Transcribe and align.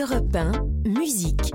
Europe 0.00 0.34
1, 0.34 0.52
musique. 0.88 1.52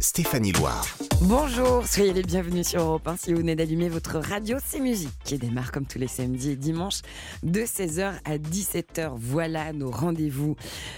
Stéphanie 0.00 0.50
Loire. 0.50 0.84
Bonjour, 1.20 1.86
soyez 1.86 2.12
les 2.12 2.24
bienvenus 2.24 2.66
sur 2.66 2.80
Europe 2.80 3.06
1 3.06 3.16
si 3.18 3.32
vous 3.32 3.38
venez 3.38 3.54
d'allumer 3.54 3.88
votre 3.88 4.18
radio, 4.18 4.56
c'est 4.64 4.80
musique 4.80 5.16
qui 5.22 5.38
démarre 5.38 5.70
comme 5.70 5.86
tous 5.86 5.98
les 5.98 6.08
samedis 6.08 6.50
et 6.50 6.56
dimanches 6.56 7.02
de 7.44 7.60
16h 7.60 8.14
à 8.24 8.38
17h. 8.38 9.12
Voilà 9.14 9.72
nos 9.72 9.92
rendez-vous. 9.92 10.56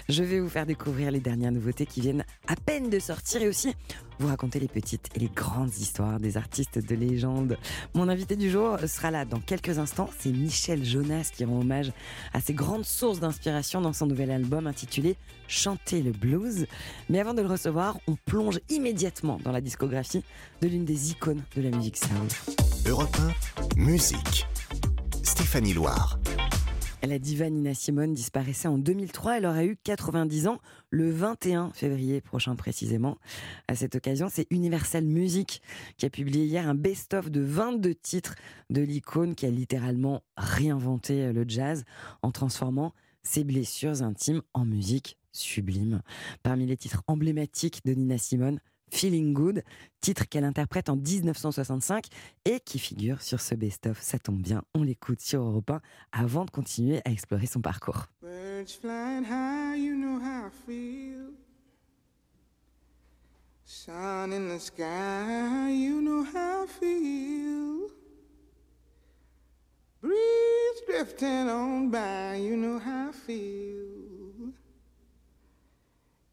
Je 0.08 0.22
vais 0.22 0.40
vous 0.40 0.48
faire 0.48 0.64
découvrir 0.64 1.11
les 1.11 1.21
dernières 1.21 1.53
nouveautés 1.53 1.84
qui 1.84 2.00
viennent 2.00 2.24
à 2.46 2.56
peine 2.56 2.88
de 2.88 2.98
sortir 2.98 3.42
et 3.42 3.48
aussi 3.48 3.74
vous 4.19 4.29
raconter 4.29 4.61
les 4.61 4.69
petites 4.69 5.09
et 5.14 5.21
les 5.21 5.29
grandes 5.29 5.75
histoires 5.77 6.18
des 6.18 6.37
artistes 6.37 6.79
de 6.79 6.95
légende. 6.95 7.57
Mon 7.95 8.09
invité 8.09 8.37
du 8.37 8.50
jour 8.50 8.79
sera 8.87 9.11
là 9.11 9.25
dans 9.25 9.41
quelques 9.41 9.79
instants. 9.79 10.11
C'est 10.18 10.30
Michel 10.30 10.85
Jonas 10.85 11.30
qui 11.35 11.45
rend 11.45 11.61
hommage 11.61 11.93
à 12.32 12.41
ses 12.41 12.54
grandes 12.54 12.85
sources 12.85 13.21
d'inspiration 13.21 13.81
dans 13.81 13.93
son 13.93 14.07
nouvel 14.07 14.31
album 14.31 14.67
intitulé 14.67 15.17
Chanter 15.46 16.03
le 16.03 16.12
blues. 16.12 16.67
Mais 17.09 17.21
avant 17.21 17.35
de 17.35 17.43
le 17.43 17.49
recevoir, 17.49 17.99
on 18.07 18.17
plonge 18.17 18.61
immédiatement 18.68 19.39
dans 19.45 19.53
la 19.53 19.61
discographie 19.61 20.25
de 20.61 20.68
l'une 20.68 20.85
des 20.85 21.11
icônes 21.11 21.43
de 21.57 21.62
la 21.62 21.71
musique 21.71 21.96
soul. 21.96 22.09
Europe 22.87 23.17
1, 23.76 23.81
musique. 23.81 24.46
Stéphanie 25.23 25.75
Loire. 25.75 26.18
La 27.07 27.18
diva 27.20 27.48
Nina 27.48 27.75
Simone 27.75 28.12
disparaissait 28.12 28.66
en 28.66 28.76
2003. 28.76 29.39
Elle 29.39 29.46
aurait 29.46 29.66
eu 29.66 29.76
90 29.82 30.48
ans 30.48 30.58
le 30.90 31.11
21 31.11 31.70
février 31.70 32.20
prochain 32.20 32.56
précisément. 32.56 33.19
À 33.69 33.77
cette 33.77 33.94
occasion, 33.94 34.28
c'est 34.28 34.47
Universal 34.50 35.05
Music 35.05 35.62
qui 35.97 36.06
a 36.06 36.11
publié 36.11 36.44
hier 36.44 36.69
un 36.69 36.75
best-of 36.75 37.30
de 37.30 37.41
22 37.41 37.94
titres 37.94 38.34
de 38.69 38.83
l'icône 38.83 39.36
qui 39.36 39.47
a 39.47 39.50
littéralement 39.50 40.22
réinventé 40.36 41.33
le 41.33 41.44
jazz 41.47 41.84
en 42.22 42.33
transformant 42.33 42.92
ses 43.22 43.44
blessures 43.44 44.03
intimes 44.03 44.42
en 44.53 44.64
musique 44.64 45.19
sublime. 45.33 46.03
Parmi 46.42 46.67
les 46.67 46.77
titres 46.77 47.05
emblématiques 47.06 47.80
de 47.84 47.92
Nina 47.92 48.19
Simone, 48.19 48.58
Feeling 48.91 49.33
Good, 49.33 49.62
titre 50.00 50.28
qu'elle 50.28 50.44
interprète 50.44 50.89
en 50.89 50.97
1965 50.97 52.06
et 52.44 52.61
qui 52.61 52.78
figure 52.78 53.22
sur 53.22 53.41
ce 53.41 53.55
best-of. 53.55 54.00
Ça 54.00 54.19
tombe 54.19 54.41
bien, 54.41 54.62
on 54.75 54.83
l'écoute 54.83 55.20
sur 55.20 55.42
Europe 55.42 55.70
1 55.70 55.80
avant 56.12 56.45
de 56.45 56.50
continuer 56.50 57.00
à 57.05 57.11
explorer 57.11 57.47
son 57.47 57.61
parcours. 57.61 58.06
Birds 58.22 58.78
flying 58.80 59.25
high, 59.25 59.78
you 59.78 59.95
know 59.95 60.19
how 60.19 60.47
I 60.47 60.50
feel. 60.67 61.33
Sun 63.64 64.33
in 64.33 64.48
the 64.48 64.58
sky, 64.58 65.70
you 65.70 66.00
know 66.00 66.25
how 66.25 66.64
I 66.64 66.67
feel. 66.67 67.91
Breeze 70.00 70.83
drifting 70.86 71.48
on 71.50 71.91
by, 71.91 72.36
you 72.36 72.56
know 72.56 72.78
how 72.78 73.11
I 73.11 73.12
feel. 73.12 73.88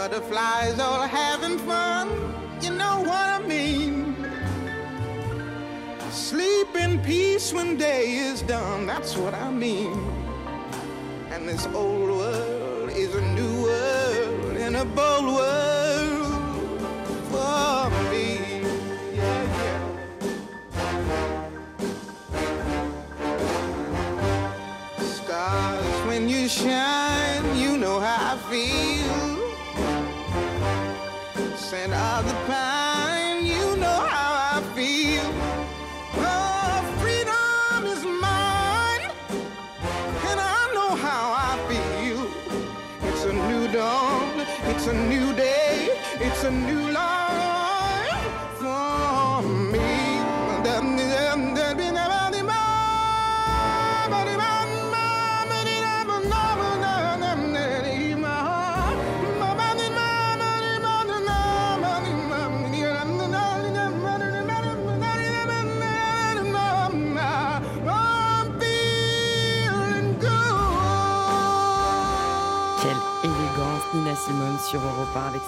Butterflies 0.00 0.80
all 0.80 1.02
having 1.02 1.58
fun, 1.58 2.08
you 2.62 2.70
know 2.70 3.02
what 3.02 3.26
I 3.36 3.38
mean. 3.46 4.16
Sleep 6.10 6.74
in 6.74 7.00
peace 7.00 7.52
when 7.52 7.76
day 7.76 8.12
is 8.12 8.40
done, 8.40 8.86
that's 8.86 9.14
what 9.14 9.34
I 9.34 9.50
mean. 9.50 9.92
And 11.28 11.46
this 11.46 11.66
old 11.66 12.08
world 12.08 12.88
is 12.92 13.14
a 13.14 13.20
new 13.38 13.64
world 13.64 14.56
and 14.56 14.76
a 14.76 14.86
bold 14.86 15.34
world 15.34 16.80
for 17.30 18.09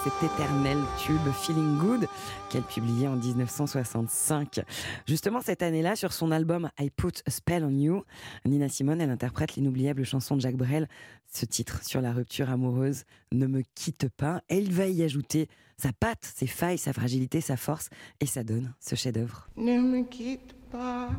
cet 0.03 0.31
éternel 0.31 0.77
tube 0.97 1.31
Feeling 1.33 1.77
Good 1.77 2.07
qu'elle 2.49 2.63
publiait 2.63 3.07
en 3.07 3.15
1965. 3.15 4.59
Justement 5.07 5.39
cette 5.39 5.61
année-là, 5.61 5.95
sur 5.95 6.11
son 6.11 6.31
album 6.31 6.69
I 6.77 6.89
Put 6.89 7.21
a 7.25 7.31
Spell 7.31 7.63
on 7.63 7.71
You, 7.71 8.03
Nina 8.45 8.67
Simone, 8.67 8.99
elle 8.99 9.11
interprète 9.11 9.55
l'inoubliable 9.55 10.03
chanson 10.03 10.35
de 10.35 10.41
Jacques 10.41 10.57
Brel, 10.57 10.89
ce 11.31 11.45
titre 11.45 11.83
sur 11.85 12.01
la 12.01 12.11
rupture 12.11 12.49
amoureuse 12.49 13.03
Ne 13.31 13.47
me 13.47 13.61
quitte 13.75 14.09
pas. 14.09 14.41
Elle 14.49 14.69
va 14.71 14.87
y 14.87 15.03
ajouter 15.03 15.47
sa 15.77 15.93
patte, 15.93 16.29
ses 16.35 16.47
failles, 16.47 16.77
sa 16.77 16.91
fragilité, 16.91 17.39
sa 17.39 17.55
force 17.55 17.89
et 18.19 18.25
ça 18.25 18.43
donne 18.43 18.73
ce 18.81 18.95
chef-d'œuvre. 18.95 19.47
Ne 19.55 19.79
me 19.79 20.03
quitte 20.03 20.53
pas, 20.69 21.09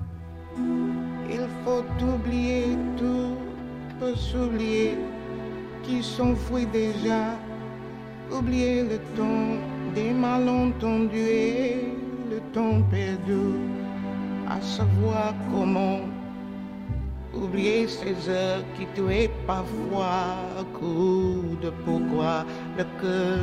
il 0.58 1.48
faut 1.64 1.84
oublier 2.04 2.76
tout, 2.98 3.36
peut 3.98 4.14
s'oublier 4.14 4.98
qui 5.84 6.02
s'enfuit 6.02 6.66
déjà, 6.66 7.38
oublier 8.30 8.82
le 8.82 8.98
temps 9.16 9.56
des 9.94 10.12
malentendus 10.12 11.16
et 11.16 11.88
le 12.30 12.40
temps 12.52 12.82
perdu, 12.90 13.58
à 14.48 14.60
savoir 14.60 15.34
comment 15.52 16.00
oublier 17.34 17.86
ces 17.88 18.28
heures 18.28 18.64
qui 18.76 18.86
tuaient 18.94 19.30
parfois, 19.46 20.36
coup 20.74 21.56
de 21.62 21.70
pourquoi 21.84 22.44
le 22.78 22.84
cœur 23.00 23.40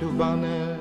de 0.00 0.06
bonheur 0.06 0.78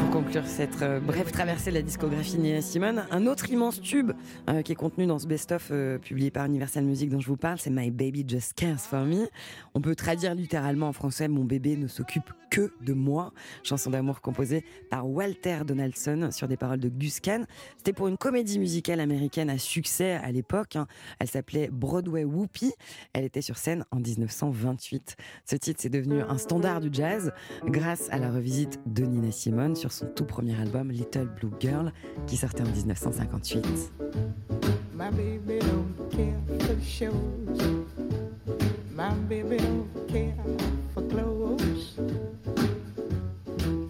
Pour 0.00 0.10
conclure 0.10 0.46
cette 0.46 0.82
euh, 0.82 1.00
brève 1.00 1.30
traversée 1.32 1.70
de 1.70 1.76
la 1.76 1.82
discographie 1.82 2.38
Nina 2.38 2.60
Simone, 2.60 3.04
un 3.10 3.26
autre 3.26 3.50
immense 3.50 3.80
tube 3.80 4.12
euh, 4.50 4.62
qui 4.62 4.72
est 4.72 4.76
contenu 4.76 5.06
dans 5.06 5.18
ce 5.18 5.26
best-of 5.26 5.68
euh, 5.70 5.98
publié 5.98 6.30
par 6.30 6.44
Universal 6.46 6.84
Music 6.84 7.08
dont 7.10 7.18
je 7.20 7.26
vous 7.26 7.36
parle, 7.38 7.58
c'est 7.58 7.70
My 7.70 7.90
Baby 7.90 8.24
Just 8.28 8.52
Cares 8.54 8.80
For 8.80 9.04
Me. 9.04 9.28
On 9.74 9.80
peut 9.80 9.94
traduire 9.94 10.34
littéralement 10.34 10.88
en 10.88 10.92
français 10.92 11.26
Mon 11.26 11.44
bébé 11.44 11.76
ne 11.76 11.88
s'occupe 11.88 12.30
que 12.50 12.70
de 12.82 12.92
moi, 12.92 13.32
chanson 13.62 13.88
d'amour 13.88 14.20
composée 14.20 14.62
par 14.90 15.08
Walter 15.08 15.60
Donaldson 15.66 16.28
sur 16.30 16.48
des 16.48 16.58
paroles 16.58 16.80
de 16.80 16.90
Gus 16.90 17.18
Kahn. 17.18 17.46
C'était 17.78 17.94
pour 17.94 18.08
une 18.08 18.18
comédie 18.18 18.58
musicale 18.58 19.00
américaine 19.00 19.48
à 19.48 19.56
succès 19.56 20.20
à 20.22 20.30
l'époque. 20.32 20.76
hein. 20.76 20.86
Elle 21.18 21.28
s'appelait 21.28 21.70
Broadway 21.72 22.24
Whoopi. 22.24 22.74
Elle 23.14 23.24
était 23.24 23.40
sur 23.40 23.56
scène 23.56 23.86
en 23.90 23.96
1928. 24.00 25.16
Ce 25.46 25.56
titre, 25.56 25.80
c'est 25.82 25.88
devenu 25.88 26.20
un 26.20 26.36
standard 26.36 26.82
du 26.82 26.90
jazz 26.92 27.32
grâce 27.64 28.10
à 28.10 28.18
la 28.18 28.30
revisite 28.30 28.78
de 28.86 29.04
Nina 29.04 29.30
Simone 29.30 29.76
sur 29.76 29.92
son 29.92 30.06
tout 30.06 30.24
premier 30.24 30.58
album 30.60 30.90
Little 30.90 31.28
Blue 31.40 31.52
Girl 31.60 31.92
qui 32.26 32.36
sortait 32.36 32.62
en 32.62 32.66
1958. 32.66 33.92
My 34.94 35.10
baby 35.10 35.58
don't 35.60 36.10
care 36.10 36.38
for 36.60 36.76
shows. 36.82 37.84
My 38.94 39.10
baby 39.28 39.56
don't 39.56 40.06
care 40.08 40.34
for 40.94 41.02
clothes. 41.08 41.98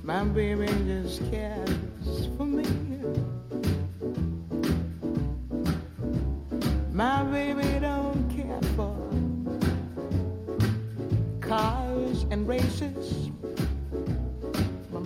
My 0.05 0.25
baby 0.25 0.67
just 0.87 1.23
cares 1.31 2.29
for 2.37 2.47
me. 2.47 2.65
My 6.93 7.25
baby 7.25 7.81
don't 7.81 8.29
care 8.31 8.61
for 8.77 8.97
cars 11.41 12.27
and 12.31 12.47
races. 12.47 13.32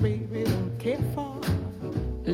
Baby 0.02 0.44
don't 0.44 0.78
care 0.78 0.98
for 1.14 1.35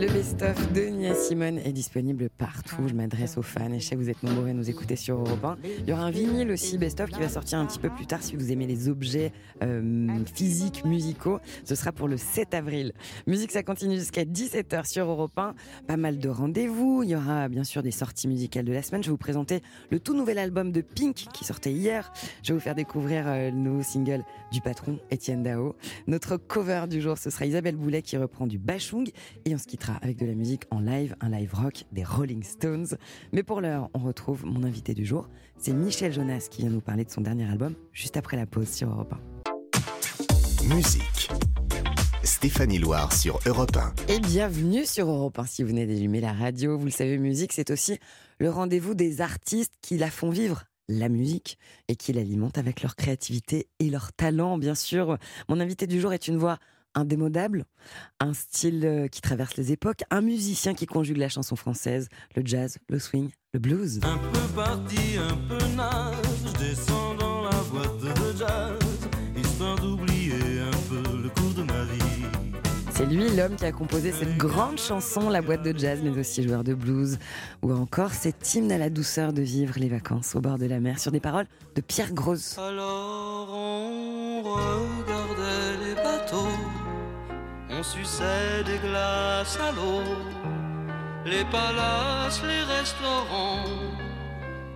Le 0.02 0.08
best-of 0.08 0.72
de 0.72 0.80
Nina 0.80 1.14
Simone 1.14 1.58
est 1.58 1.70
disponible 1.70 2.28
partout. 2.28 2.88
Je 2.88 2.92
m'adresse 2.92 3.38
aux 3.38 3.42
fans 3.42 3.72
et 3.72 3.78
je 3.78 3.86
sais 3.86 3.94
que 3.94 4.00
vous 4.00 4.10
êtes 4.10 4.24
nombreux 4.24 4.48
à 4.48 4.52
nous 4.52 4.68
écouter 4.68 4.96
sur 4.96 5.16
Europe 5.16 5.44
1. 5.44 5.58
Il 5.78 5.88
y 5.88 5.92
aura 5.92 6.02
un 6.02 6.10
vinyle 6.10 6.50
aussi 6.50 6.76
best-of 6.76 7.08
qui 7.08 7.20
va 7.20 7.28
sortir 7.28 7.60
un 7.60 7.66
petit 7.66 7.78
peu 7.78 7.88
plus 7.88 8.08
tard 8.08 8.20
si 8.20 8.34
vous 8.34 8.50
aimez 8.50 8.66
les 8.66 8.88
objets 8.88 9.30
euh, 9.62 10.08
physiques, 10.34 10.84
musicaux. 10.84 11.38
Ce 11.64 11.76
sera 11.76 11.92
pour 11.92 12.08
le 12.08 12.16
7 12.16 12.52
avril. 12.52 12.94
Musique, 13.28 13.52
ça 13.52 13.62
continue 13.62 13.96
jusqu'à 13.96 14.24
17h 14.24 14.90
sur 14.90 15.08
Europe 15.08 15.38
1. 15.38 15.54
Pas 15.86 15.96
mal 15.96 16.18
de 16.18 16.28
rendez-vous. 16.28 17.04
Il 17.04 17.10
y 17.10 17.14
aura 17.14 17.48
bien 17.48 17.62
sûr 17.62 17.84
des 17.84 17.92
sorties 17.92 18.26
musicales 18.26 18.64
de 18.64 18.72
la 18.72 18.82
semaine. 18.82 19.04
Je 19.04 19.06
vais 19.06 19.12
vous 19.12 19.18
présenter 19.18 19.60
le 19.90 20.00
tout 20.00 20.14
nouvel 20.14 20.38
album 20.38 20.72
de 20.72 20.80
Pink 20.80 21.14
qui 21.14 21.44
sortait 21.44 21.70
hier. 21.70 22.12
Je 22.42 22.48
vais 22.48 22.54
vous 22.54 22.64
faire 22.64 22.74
découvrir 22.74 23.28
euh, 23.28 23.50
le 23.52 23.56
nouveau 23.56 23.84
single 23.84 24.24
du 24.50 24.60
patron 24.62 24.98
Étienne 25.12 25.44
Dao. 25.44 25.76
Notre 26.08 26.38
cover 26.38 26.86
du 26.90 27.00
jour, 27.00 27.18
ce 27.18 27.30
sera 27.30 27.46
Isabelle 27.46 27.76
Boulet 27.76 28.02
qui 28.02 28.16
reprend 28.16 28.48
du 28.48 28.58
Bachung. 28.58 29.08
Et 29.44 29.54
on 29.54 29.58
se 29.58 29.68
quittera 29.68 29.91
avec 30.00 30.18
de 30.18 30.26
la 30.26 30.34
musique 30.34 30.64
en 30.70 30.80
live, 30.80 31.14
un 31.20 31.28
live 31.28 31.52
rock 31.54 31.84
des 31.92 32.04
Rolling 32.04 32.42
Stones. 32.42 32.96
Mais 33.32 33.42
pour 33.42 33.60
l'heure, 33.60 33.90
on 33.94 33.98
retrouve 33.98 34.46
mon 34.46 34.62
invité 34.64 34.94
du 34.94 35.04
jour. 35.04 35.28
C'est 35.58 35.72
Michel 35.72 36.12
Jonas 36.12 36.48
qui 36.50 36.62
vient 36.62 36.70
nous 36.70 36.80
parler 36.80 37.04
de 37.04 37.10
son 37.10 37.20
dernier 37.20 37.44
album 37.44 37.74
juste 37.92 38.16
après 38.16 38.36
la 38.36 38.46
pause 38.46 38.68
sur 38.68 38.88
Europe 38.88 39.14
1. 40.64 40.74
Musique. 40.74 41.30
Stéphanie 42.24 42.78
Loire 42.78 43.12
sur 43.12 43.40
Europe 43.46 43.76
1. 43.76 44.12
Et 44.12 44.20
bienvenue 44.20 44.86
sur 44.86 45.08
Europe 45.08 45.38
1. 45.38 45.46
Si 45.46 45.62
vous 45.62 45.68
venez 45.68 45.86
d'allumer 45.86 46.20
la 46.20 46.32
radio, 46.32 46.78
vous 46.78 46.84
le 46.84 46.90
savez, 46.90 47.18
musique, 47.18 47.52
c'est 47.52 47.70
aussi 47.70 47.98
le 48.38 48.48
rendez-vous 48.50 48.94
des 48.94 49.20
artistes 49.20 49.74
qui 49.82 49.98
la 49.98 50.10
font 50.10 50.30
vivre. 50.30 50.64
La 50.88 51.08
musique 51.08 51.58
et 51.88 51.96
qui 51.96 52.12
l'alimentent 52.12 52.58
avec 52.58 52.82
leur 52.82 52.96
créativité 52.96 53.68
et 53.78 53.90
leur 53.90 54.12
talent, 54.12 54.58
bien 54.58 54.74
sûr. 54.74 55.18
Mon 55.48 55.60
invité 55.60 55.86
du 55.86 56.00
jour 56.00 56.12
est 56.12 56.28
une 56.28 56.36
voix 56.36 56.58
indémodable, 56.94 57.64
un 58.20 58.34
style 58.34 58.84
euh, 58.84 59.08
qui 59.08 59.20
traverse 59.20 59.56
les 59.56 59.72
époques, 59.72 60.02
un 60.10 60.20
musicien 60.20 60.74
qui 60.74 60.86
conjugue 60.86 61.18
la 61.18 61.28
chanson 61.28 61.56
française, 61.56 62.08
le 62.36 62.42
jazz, 62.44 62.78
le 62.88 62.98
swing, 62.98 63.30
le 63.52 63.60
blues. 63.60 64.00
Un 64.02 64.18
peu 64.18 64.54
parti, 64.54 65.16
un 65.18 65.36
peu 65.48 65.64
nage, 65.76 66.16
je 66.46 66.58
descends 66.58 67.14
dans 67.14 67.44
la 67.44 67.62
boîte 67.70 67.98
de 67.98 68.38
jazz, 68.38 68.78
histoire 69.36 69.76
d'oublier 69.76 70.60
un 70.60 70.88
peu 70.88 71.22
le 71.22 71.28
cours 71.30 71.54
de 71.54 71.62
ma 71.62 71.84
vie. 71.84 72.02
C'est 72.94 73.06
lui 73.06 73.34
l'homme 73.34 73.56
qui 73.56 73.64
a 73.64 73.72
composé 73.72 74.12
cette 74.12 74.36
grande 74.36 74.78
chanson, 74.78 75.30
La 75.30 75.40
boîte 75.40 75.62
de 75.62 75.76
jazz, 75.76 76.00
mais 76.04 76.16
aussi 76.16 76.42
joueur 76.42 76.62
de 76.62 76.74
blues, 76.74 77.18
ou 77.62 77.72
encore 77.72 78.12
cet 78.12 78.54
hymne 78.54 78.70
à 78.70 78.78
la 78.78 78.90
douceur 78.90 79.32
de 79.32 79.40
vivre 79.40 79.74
les 79.78 79.88
vacances 79.88 80.36
au 80.36 80.40
bord 80.40 80.58
de 80.58 80.66
la 80.66 80.78
mer, 80.78 80.98
sur 80.98 81.10
des 81.10 81.18
paroles 81.18 81.46
de 81.74 81.80
Pierre 81.80 82.12
Grosse. 82.12 82.58
Alors 82.58 83.48
on 83.50 84.42
regardait 84.42 85.84
les 85.84 85.94
bateaux, 85.94 86.46
on 87.78 87.82
suçait 87.82 88.64
des 88.64 88.78
glaces 88.78 89.58
à 89.60 89.72
l'eau, 89.72 90.02
les 91.24 91.44
palaces, 91.44 92.42
les 92.42 92.62
restaurants, 92.62 93.64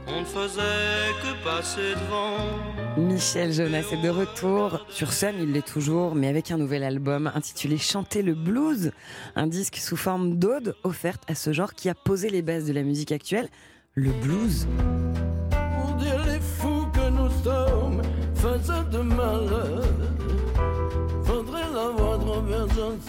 on 0.08 0.20
ne 0.20 0.24
faisait 0.24 1.12
que 1.22 1.44
passer 1.44 1.94
devant. 1.94 2.76
Michel 2.96 3.52
Jonas 3.52 3.90
est 3.92 4.02
de 4.02 4.08
retour. 4.08 4.86
Sur 4.88 5.12
scène, 5.12 5.36
il 5.40 5.52
l'est 5.52 5.66
toujours, 5.66 6.14
mais 6.14 6.28
avec 6.28 6.50
un 6.50 6.56
nouvel 6.56 6.84
album 6.84 7.30
intitulé 7.34 7.76
Chanter 7.76 8.22
le 8.22 8.34
blues, 8.34 8.92
un 9.34 9.46
disque 9.46 9.76
sous 9.76 9.96
forme 9.96 10.36
d'ode 10.38 10.76
offerte 10.84 11.24
à 11.28 11.34
ce 11.34 11.52
genre 11.52 11.74
qui 11.74 11.88
a 11.88 11.94
posé 11.94 12.30
les 12.30 12.42
bases 12.42 12.66
de 12.66 12.72
la 12.72 12.82
musique 12.82 13.12
actuelle, 13.12 13.48
le 13.94 14.10
blues. 14.12 14.66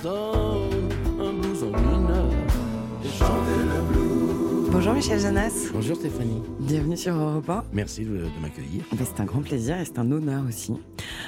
Un 0.09 1.33
blues 1.33 1.63
en 1.63 1.67
mineur. 1.67 2.25
Et 3.03 3.07
chanter 3.09 3.57
le 3.57 3.81
blues. 3.93 4.69
Bonjour 4.71 4.93
Michel 4.93 5.19
Jonas, 5.19 5.69
Bonjour 5.73 5.95
Stéphanie, 5.95 6.41
bienvenue 6.59 6.97
sur 6.97 7.15
Europe 7.15 7.49
1. 7.49 7.63
merci 7.73 8.03
de, 8.05 8.09
de 8.17 8.41
m'accueillir. 8.41 8.83
Ben, 8.91 9.05
C'est 9.05 9.21
un 9.21 9.25
grand 9.25 9.41
plaisir 9.41 9.79
et 9.79 9.85
c'est 9.85 9.97
un 9.99 10.11
honneur 10.11 10.43
aussi. 10.47 10.73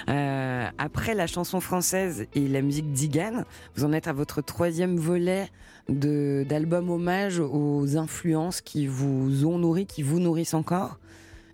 Euh, 0.07 0.67
après 0.77 1.13
la 1.15 1.25
chanson 1.27 1.59
française 1.59 2.27
et 2.35 2.47
la 2.47 2.61
musique 2.61 2.91
d'Igan, 2.91 3.43
vous 3.75 3.85
en 3.85 3.91
êtes 3.93 4.07
à 4.07 4.13
votre 4.13 4.41
troisième 4.41 4.97
volet 4.97 5.49
d'album 5.89 6.89
hommage 6.91 7.39
aux 7.39 7.97
influences 7.97 8.61
qui 8.61 8.85
vous 8.87 9.45
ont 9.45 9.57
nourri, 9.57 9.87
qui 9.87 10.03
vous 10.03 10.19
nourrissent 10.19 10.53
encore. 10.53 10.99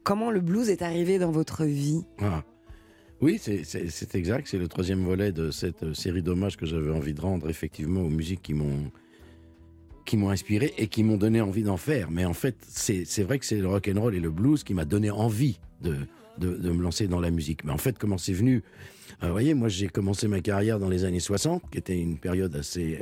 Comment 0.04 0.30
le 0.30 0.42
blues 0.42 0.70
est 0.70 0.82
arrivé 0.82 1.18
dans 1.18 1.32
votre 1.32 1.64
vie? 1.66 2.04
Ah. 2.22 2.44
Oui, 3.22 3.40
c'est- 3.40 4.16
exact, 4.16 4.48
c'est 4.48 4.58
le 4.58 4.68
troisième 4.68 5.04
volet 5.04 5.32
de 5.32 5.50
cette 5.52 5.84
euh, 5.84 5.94
série 5.94 6.22
d'hommages 6.22 6.58
que 6.58 6.66
j'avais 6.66 6.92
envie 6.92 7.14
de 7.14 7.22
rendre 7.22 7.50
effectivement 7.50 8.02
aux 8.02 8.10
musiques 8.10 8.42
qui 8.42 8.54
m'ont 8.54 8.92
qui 10.06 10.18
m'ont 10.18 10.30
inspiré 10.30 10.72
et 10.78 10.86
qui 10.86 11.04
m'ont 11.04 11.18
donné 11.18 11.42
envie 11.42 11.64
d'en 11.64 11.78
faire. 11.78 12.12
Mais 12.12 12.26
en 12.26 12.34
fait, 12.34 12.56
c'est 12.68 13.24
vrai 13.24 13.40
que 13.40 13.46
c'est 13.46 13.58
le 13.58 13.68
rock 13.68 13.90
and 13.92 14.00
roll 14.00 14.14
et 14.14 14.20
le 14.20 14.30
blues 14.30 14.64
qui 14.64 14.76
m'a 14.76 14.86
donné 14.86 15.10
envie 15.10 15.60
de, 15.82 15.96
de, 16.38 16.70
me 16.70 16.84
lancer 16.84 17.08
dans 17.08 17.20
la 17.20 17.32
musique. 17.32 17.64
Mais 17.64 17.72
en 17.72 17.80
fait, 17.80 17.98
comment 17.98 18.20
c'est 18.20 18.34
venu? 18.34 18.62
Euh, 19.24 19.28
Vous 19.28 19.32
voyez, 19.32 19.56
moi 19.56 19.68
j'ai 19.68 19.88
commencé 19.88 20.28
ma 20.28 20.42
carrière 20.42 20.78
dans 20.78 20.90
les 20.90 21.06
années 21.06 21.20
60, 21.20 21.64
qui 21.72 21.80
était 21.80 21.98
une 22.00 22.20
période 22.20 22.56
assez 22.56 23.00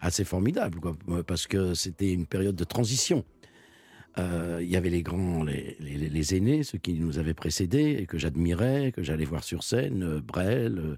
assez 0.00 0.24
formidable, 0.24 0.80
parce 1.26 1.46
que 1.46 1.74
c'était 1.74 2.12
une 2.12 2.26
période 2.26 2.56
de 2.56 2.64
transition. 2.64 3.24
Euh, 4.18 4.58
Il 4.62 4.68
y 4.68 4.76
avait 4.76 4.90
les 4.90 5.02
grands, 5.02 5.44
les, 5.44 5.76
les- 5.80 6.08
les 6.08 6.34
aînés, 6.34 6.62
ceux 6.64 6.78
qui 6.78 6.94
nous 6.94 7.18
avaient 7.18 7.34
précédés 7.34 7.96
et 8.00 8.06
que 8.06 8.18
j'admirais, 8.18 8.90
que 8.92 9.02
j'allais 9.02 9.24
voir 9.24 9.44
sur 9.44 9.62
scène, 9.62 10.02
euh, 10.02 10.20
Brel. 10.20 10.78
euh, 10.78 10.96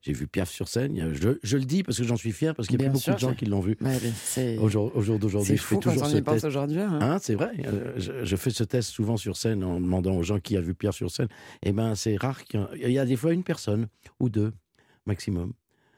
j'ai 0.00 0.12
vu 0.12 0.26
Piaf 0.26 0.50
sur 0.50 0.66
scène. 0.66 1.12
Je, 1.14 1.38
je 1.44 1.56
le 1.56 1.64
dis 1.64 1.84
parce 1.84 1.96
que 1.98 2.02
j'en 2.02 2.16
suis 2.16 2.32
fier, 2.32 2.56
parce 2.56 2.66
qu'il 2.66 2.80
y 2.82 2.84
a 2.84 2.88
plus 2.90 2.94
beaucoup 2.98 3.14
de 3.14 3.18
gens 3.20 3.34
qui 3.34 3.46
l'ont 3.46 3.60
vu. 3.60 3.76
Ouais, 3.80 4.56
Au 4.58 4.68
jour, 4.68 4.90
au 4.96 5.00
jour 5.00 5.20
d'aujourd'hui, 5.20 5.56
je 5.56 5.62
fais 5.62 5.76
fou 5.76 5.80
toujours 5.80 6.02
on 6.02 6.06
ce 6.08 6.16
y 6.16 6.22
test. 6.24 6.44
aujourd'hui. 6.44 6.80
hein. 6.80 6.98
Hein, 7.00 7.18
c'est 7.20 7.36
vrai. 7.36 7.52
euh, 7.66 7.92
je, 7.98 8.24
je 8.24 8.36
fais 8.36 8.50
ce 8.50 8.64
test 8.64 8.90
souvent 8.90 9.16
sur 9.16 9.36
scène 9.36 9.62
en 9.62 9.80
demandant 9.80 10.16
aux 10.16 10.24
gens 10.24 10.40
qui 10.40 10.56
a 10.56 10.60
vu 10.60 10.74
Pierre 10.74 10.92
sur 10.92 11.08
scène. 11.12 11.28
Eh 11.62 11.70
ben, 11.70 11.94
c'est 11.94 12.16
rare 12.16 12.42
qu'il 12.42 12.66
y 12.90 12.98
a 12.98 13.04
des 13.06 13.14
fois 13.14 13.32
une 13.32 13.44
personne 13.44 13.86
ou 14.18 14.28
deux 14.28 14.52
maximum. 15.06 15.52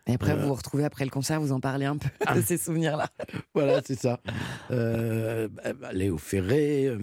Et 0.06 0.14
après, 0.14 0.32
Euh, 0.32 0.36
vous 0.36 0.48
vous 0.48 0.54
retrouvez 0.54 0.84
après 0.84 1.04
le 1.04 1.10
concert, 1.10 1.40
vous 1.40 1.52
en 1.52 1.60
parlez 1.60 1.86
un 1.86 1.96
peu 1.96 2.08
Ah. 2.26 2.34
de 2.36 2.42
ces 2.42 2.58
souvenirs-là. 2.58 3.08
Voilà, 3.54 3.80
c'est 3.84 3.98
ça. 3.98 4.20
Euh, 4.70 5.48
bah, 5.48 5.92
Léo 5.92 6.18
Ferré, 6.18 6.86
euh, 6.86 6.98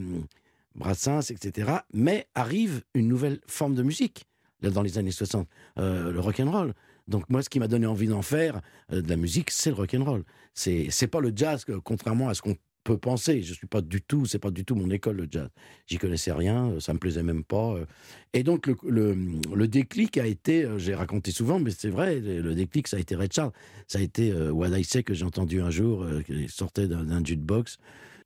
Brassens, 0.76 1.30
etc. 1.32 1.72
Mais 1.94 2.28
arrive 2.36 2.82
une 2.94 3.08
nouvelle 3.08 3.40
forme 3.48 3.76
de 3.76 3.84
musique, 3.84 4.26
là, 4.62 4.70
dans 4.70 4.82
les 4.82 4.98
années 4.98 5.12
60, 5.12 5.48
euh, 5.80 6.12
le 6.12 6.20
rock 6.20 6.40
and 6.40 6.52
roll. 6.52 6.74
Donc 7.08 7.30
moi, 7.30 7.42
ce 7.44 7.50
qui 7.50 7.60
m'a 7.60 7.68
donné 7.68 7.86
envie 7.88 8.08
d'en 8.08 8.22
faire 8.22 8.62
de 8.92 9.08
la 9.08 9.16
musique, 9.18 9.52
c'est 9.52 9.70
le 9.72 9.76
rock 9.76 9.94
and 9.96 10.04
roll. 10.04 10.24
C'est 10.54 10.88
c'est 10.92 11.08
pas 11.08 11.20
le 11.20 11.32
jazz, 11.36 11.66
contrairement 11.84 12.30
à 12.30 12.34
ce 12.36 12.42
qu'on 12.42 12.56
peut 12.84 12.98
penser. 12.98 13.42
Je 13.42 13.54
suis 13.54 13.68
pas 13.68 13.82
du 13.82 14.02
tout, 14.02 14.26
c'est 14.26 14.40
pas 14.40 14.52
du 14.52 14.66
tout 14.66 14.76
mon 14.76 14.90
école 14.90 15.18
le 15.18 15.28
jazz. 15.30 15.50
J'y 15.88 15.98
connaissais 15.98 16.32
rien, 16.32 16.72
euh, 16.72 16.80
ça 16.80 16.94
me 16.94 17.00
plaisait 17.00 17.24
même 17.24 17.44
pas. 17.44 17.76
euh. 17.76 17.86
Et 18.34 18.44
donc 18.44 18.68
le, 18.68 18.76
le, 18.88 19.16
le 19.54 19.68
déclic 19.68 20.18
a 20.18 20.26
été, 20.26 20.64
euh, 20.66 20.78
j'ai 20.78 20.96
raconté 20.96 21.32
souvent, 21.32 21.60
mais 21.60 21.72
c'est 21.72 21.90
vrai, 21.90 22.20
le 22.20 22.56
déclic 22.56 22.88
ça 22.88 22.98
a 22.98 23.00
été 23.00 23.16
Red 23.16 23.34
Charles. 23.34 23.52
Ça 23.88 24.00
a 24.00 24.02
été 24.02 24.32
euh, 24.32 24.52
What 24.52 24.70
I 24.78 24.84
Say 24.84 25.04
que 25.04 25.14
j'ai 25.14 25.26
entendu 25.26 25.62
un 25.62 25.70
jour, 25.70 26.06
sortait 26.48 26.88
d'un 26.88 27.24
jukebox 27.24 27.78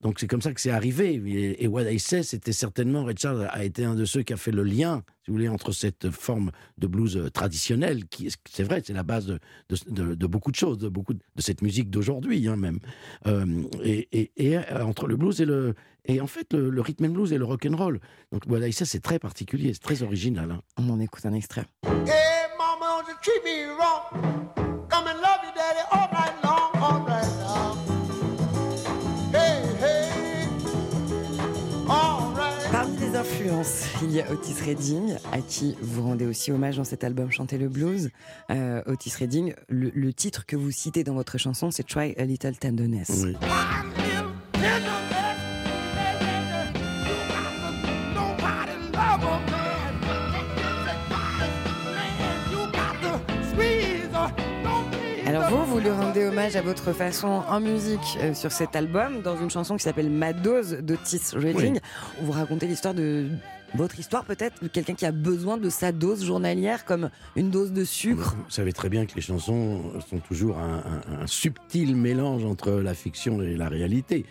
Donc 0.05 0.19
c'est 0.19 0.27
comme 0.27 0.41
ça 0.43 0.53
que 0.53 0.61
c'est 0.61 0.69
arrivé. 0.69 1.15
Et, 1.25 1.63
et 1.63 1.67
What 1.67 1.91
I 1.91 1.97
Say, 1.97 2.21
c'était 2.21 2.51
certainement, 2.53 3.03
Ray 3.05 3.15
Charles 3.17 3.49
a 3.51 3.63
été 3.65 3.83
un 3.85 3.95
de 3.95 4.05
ceux 4.05 4.21
qui 4.21 4.33
a 4.33 4.37
fait 4.37 4.51
le 4.51 4.61
lien, 4.61 5.01
si 5.23 5.31
vous 5.31 5.33
voulez, 5.33 5.47
entre 5.49 5.71
cette 5.71 6.11
forme 6.11 6.51
de 6.77 6.85
blues 6.85 7.17
euh, 7.17 7.31
traditionnelle, 7.31 8.05
qui, 8.05 8.27
est- 8.27 8.37
c'est 8.47 8.61
vrai, 8.61 8.83
c'est 8.85 8.93
la 8.93 9.01
base 9.01 9.25
de, 9.25 9.39
de, 9.69 9.77
de- 9.89 10.13
de 10.13 10.27
beaucoup 10.27 10.51
de 10.51 10.55
choses, 10.55 10.77
de 10.77 10.89
beaucoup 10.89 11.15
de, 11.15 11.19
de 11.35 11.41
cette 11.41 11.63
musique 11.63 11.89
d'aujourd'hui 11.89 12.47
hein, 12.47 12.55
même. 12.55 12.77
Euh, 13.25 13.63
et, 13.83 14.07
et- 14.11 14.31
et, 14.37 14.57
euh, 14.59 14.85
entre 14.85 15.07
le 15.07 15.17
blues 15.17 15.41
et 15.41 15.45
le... 15.45 15.73
Et 16.07 16.21
en 16.21 16.27
fait, 16.27 16.53
le, 16.53 16.69
le 16.69 16.81
rhythm 16.81 17.05
and 17.05 17.09
blues 17.09 17.33
et 17.33 17.39
le 17.39 17.45
rock 17.45 17.65
and 17.67 17.75
roll. 17.75 17.99
Donc 18.31 18.43
What 18.47 18.59
I 18.59 18.71
Say, 18.71 18.85
c'est 18.85 18.99
très 18.99 19.17
particulier, 19.17 19.73
c'est 19.73 19.81
très 19.81 20.03
original. 20.03 20.51
hein. 20.51 20.61
On 20.77 20.87
en 20.91 20.99
écoute 20.99 21.25
un 21.25 21.33
extrait. 21.33 21.65
Hey, 21.83 22.45
mama, 22.59 23.01
il 34.01 34.11
y 34.11 34.21
a 34.21 34.31
Otis 34.31 34.55
Redding, 34.65 35.15
à 35.31 35.39
qui 35.39 35.75
vous 35.81 36.03
rendez 36.03 36.25
aussi 36.25 36.51
hommage 36.51 36.77
dans 36.77 36.83
cet 36.83 37.03
album 37.03 37.31
Chanter 37.31 37.57
le 37.57 37.69
blues. 37.69 38.09
Euh, 38.51 38.81
Otis 38.85 39.13
Redding, 39.19 39.53
le, 39.69 39.91
le 39.93 40.13
titre 40.13 40.45
que 40.45 40.55
vous 40.55 40.71
citez 40.71 41.03
dans 41.03 41.13
votre 41.13 41.37
chanson, 41.37 41.71
c'est 41.71 41.85
Try 41.87 42.13
a 42.17 42.25
Little 42.25 42.55
Tenderness. 42.57 43.23
Oui. 43.23 43.35
Alors 55.27 55.49
vous, 55.49 55.65
vous 55.65 55.79
lui 55.79 55.89
rendez 55.89 56.23
hommage 56.23 56.55
à 56.55 56.61
votre 56.61 56.93
façon 56.93 57.27
en 57.49 57.59
musique 57.59 58.17
euh, 58.21 58.33
sur 58.33 58.51
cet 58.51 58.75
album, 58.75 59.21
dans 59.21 59.35
une 59.35 59.49
chanson 59.49 59.75
qui 59.75 59.83
s'appelle 59.83 60.09
Ma 60.09 60.33
dose 60.33 60.77
d'Otis 60.81 61.31
Redding, 61.33 61.79
où 62.21 62.25
vous 62.25 62.31
racontez 62.31 62.67
l'histoire 62.67 62.93
de 62.93 63.27
votre 63.75 63.99
histoire 63.99 64.23
peut-être, 64.25 64.63
de 64.63 64.67
quelqu'un 64.67 64.93
qui 64.93 65.05
a 65.05 65.11
besoin 65.11 65.57
de 65.57 65.69
sa 65.69 65.91
dose 65.91 66.23
journalière 66.25 66.85
comme 66.85 67.09
une 67.35 67.49
dose 67.51 67.71
de 67.73 67.83
sucre? 67.83 68.35
Vous 68.35 68.49
savez 68.51 68.73
très 68.73 68.89
bien 68.89 69.05
que 69.05 69.15
les 69.15 69.21
chansons 69.21 69.81
sont 70.09 70.19
toujours 70.19 70.57
un, 70.59 70.83
un- 71.09 71.21
un 71.23 71.27
subtil 71.27 71.95
mélange 71.95 72.45
entre 72.45 72.71
la 72.71 72.93
fiction 72.93 73.41
et 73.41 73.55
la 73.55 73.69
réalité. 73.69 74.25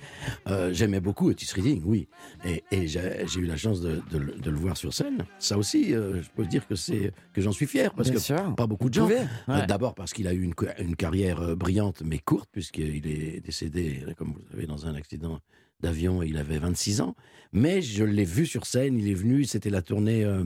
Euh, 0.48 0.72
J'aimais 0.72 1.00
beaucoup 1.00 1.28
Otis 1.28 1.50
Redding, 1.54 1.82
oui, 1.84 2.08
et, 2.44 2.64
et 2.70 2.86
j'ai 2.86 3.26
eu 3.36 3.46
la 3.46 3.56
chance 3.56 3.80
de, 3.80 4.00
de 4.10 4.18
le- 4.18 4.34
de 4.34 4.50
le 4.50 4.56
voir 4.56 4.76
sur 4.76 4.92
scène. 4.92 5.24
Ça 5.38 5.58
aussi, 5.58 5.94
euh, 5.94 6.22
je 6.22 6.28
peux 6.34 6.46
dire 6.46 6.66
que 6.66 6.74
c'est 6.74 7.12
que 7.32 7.40
j'en 7.40 7.52
suis 7.52 7.66
fier 7.66 7.92
parce 7.94 8.08
Bien 8.08 8.18
que 8.18 8.22
sûr. 8.24 8.54
pas 8.54 8.66
beaucoup 8.66 8.88
de 8.88 8.94
gens. 8.94 9.08
Euh. 9.48 9.66
D'abord 9.66 9.94
parce 9.94 10.12
qu'il 10.12 10.26
a 10.28 10.32
eu 10.32 10.42
une, 10.42 10.54
une 10.78 10.96
carrière 10.96 11.56
brillante 11.56 12.02
mais 12.04 12.18
courte 12.18 12.48
puisqu'il 12.52 13.06
est 13.06 13.40
décédé, 13.44 14.04
comme 14.16 14.28
vous 14.28 14.38
le 14.38 14.50
savez, 14.52 14.66
dans 14.66 14.86
un 14.86 14.94
accident 14.94 15.40
d'avion 15.84 16.22
il 16.22 16.36
avait 16.38 16.58
26 16.58 17.00
ans. 17.00 17.14
Mais 17.52 17.82
je 17.82 18.02
l'ai 18.02 18.24
vu 18.24 18.46
sur 18.46 18.66
scène, 18.66 18.98
il 18.98 19.08
est 19.08 19.14
venu, 19.14 19.44
c'était 19.44 19.70
la 19.70 19.80
tournée 19.80 20.24
euh, 20.24 20.42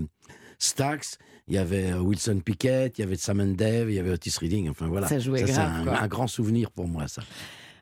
Stax, 0.58 1.16
il 1.46 1.54
y 1.54 1.58
avait 1.58 1.92
euh, 1.92 2.00
Wilson 2.00 2.40
Pickett, 2.44 2.98
il 2.98 3.00
y 3.00 3.04
avait 3.04 3.16
Sam 3.16 3.40
and 3.40 3.54
Dave, 3.54 3.90
il 3.90 3.94
y 3.94 3.98
avait 3.98 4.10
Otis 4.10 4.34
Redding, 4.38 4.68
enfin 4.68 4.88
voilà. 4.88 5.08
Ça 5.08 5.18
jouait 5.18 5.46
c'est 5.46 5.52
grave, 5.52 5.88
un, 5.88 6.06
grand 6.06 6.26
souvenir 6.26 6.70
pour 6.70 6.86
moi 6.86 7.08
ça. 7.08 7.22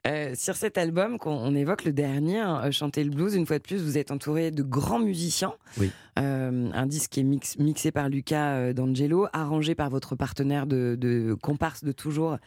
Euh, 0.06 0.34
sur 0.36 0.54
cet 0.54 0.78
album, 0.78 1.18
qu'on 1.18 1.32
on 1.32 1.56
évoque 1.56 1.84
le 1.84 1.92
dernier, 1.92 2.38
hein, 2.38 2.70
Chanter 2.70 3.02
le 3.02 3.10
blues, 3.10 3.34
une 3.34 3.46
fois 3.46 3.58
de 3.58 3.64
plus, 3.64 3.82
vous 3.82 3.98
êtes 3.98 4.12
entouré 4.12 4.52
de 4.52 4.62
grands 4.62 5.00
musiciens. 5.00 5.54
Oui. 5.78 5.90
Euh, 6.18 6.70
un 6.72 6.86
disque 6.86 7.10
qui 7.10 7.20
est 7.20 7.24
mix- 7.24 7.58
mixé 7.58 7.92
par 7.92 8.08
Lucas 8.08 8.54
euh, 8.54 8.72
D'Angelo, 8.72 9.26
arrangé 9.34 9.74
par 9.74 9.90
votre 9.90 10.16
partenaire 10.16 10.66
de, 10.66 10.96
de 10.98 11.34
comparse 11.34 11.84
de 11.84 11.92
toujours, 11.92 12.38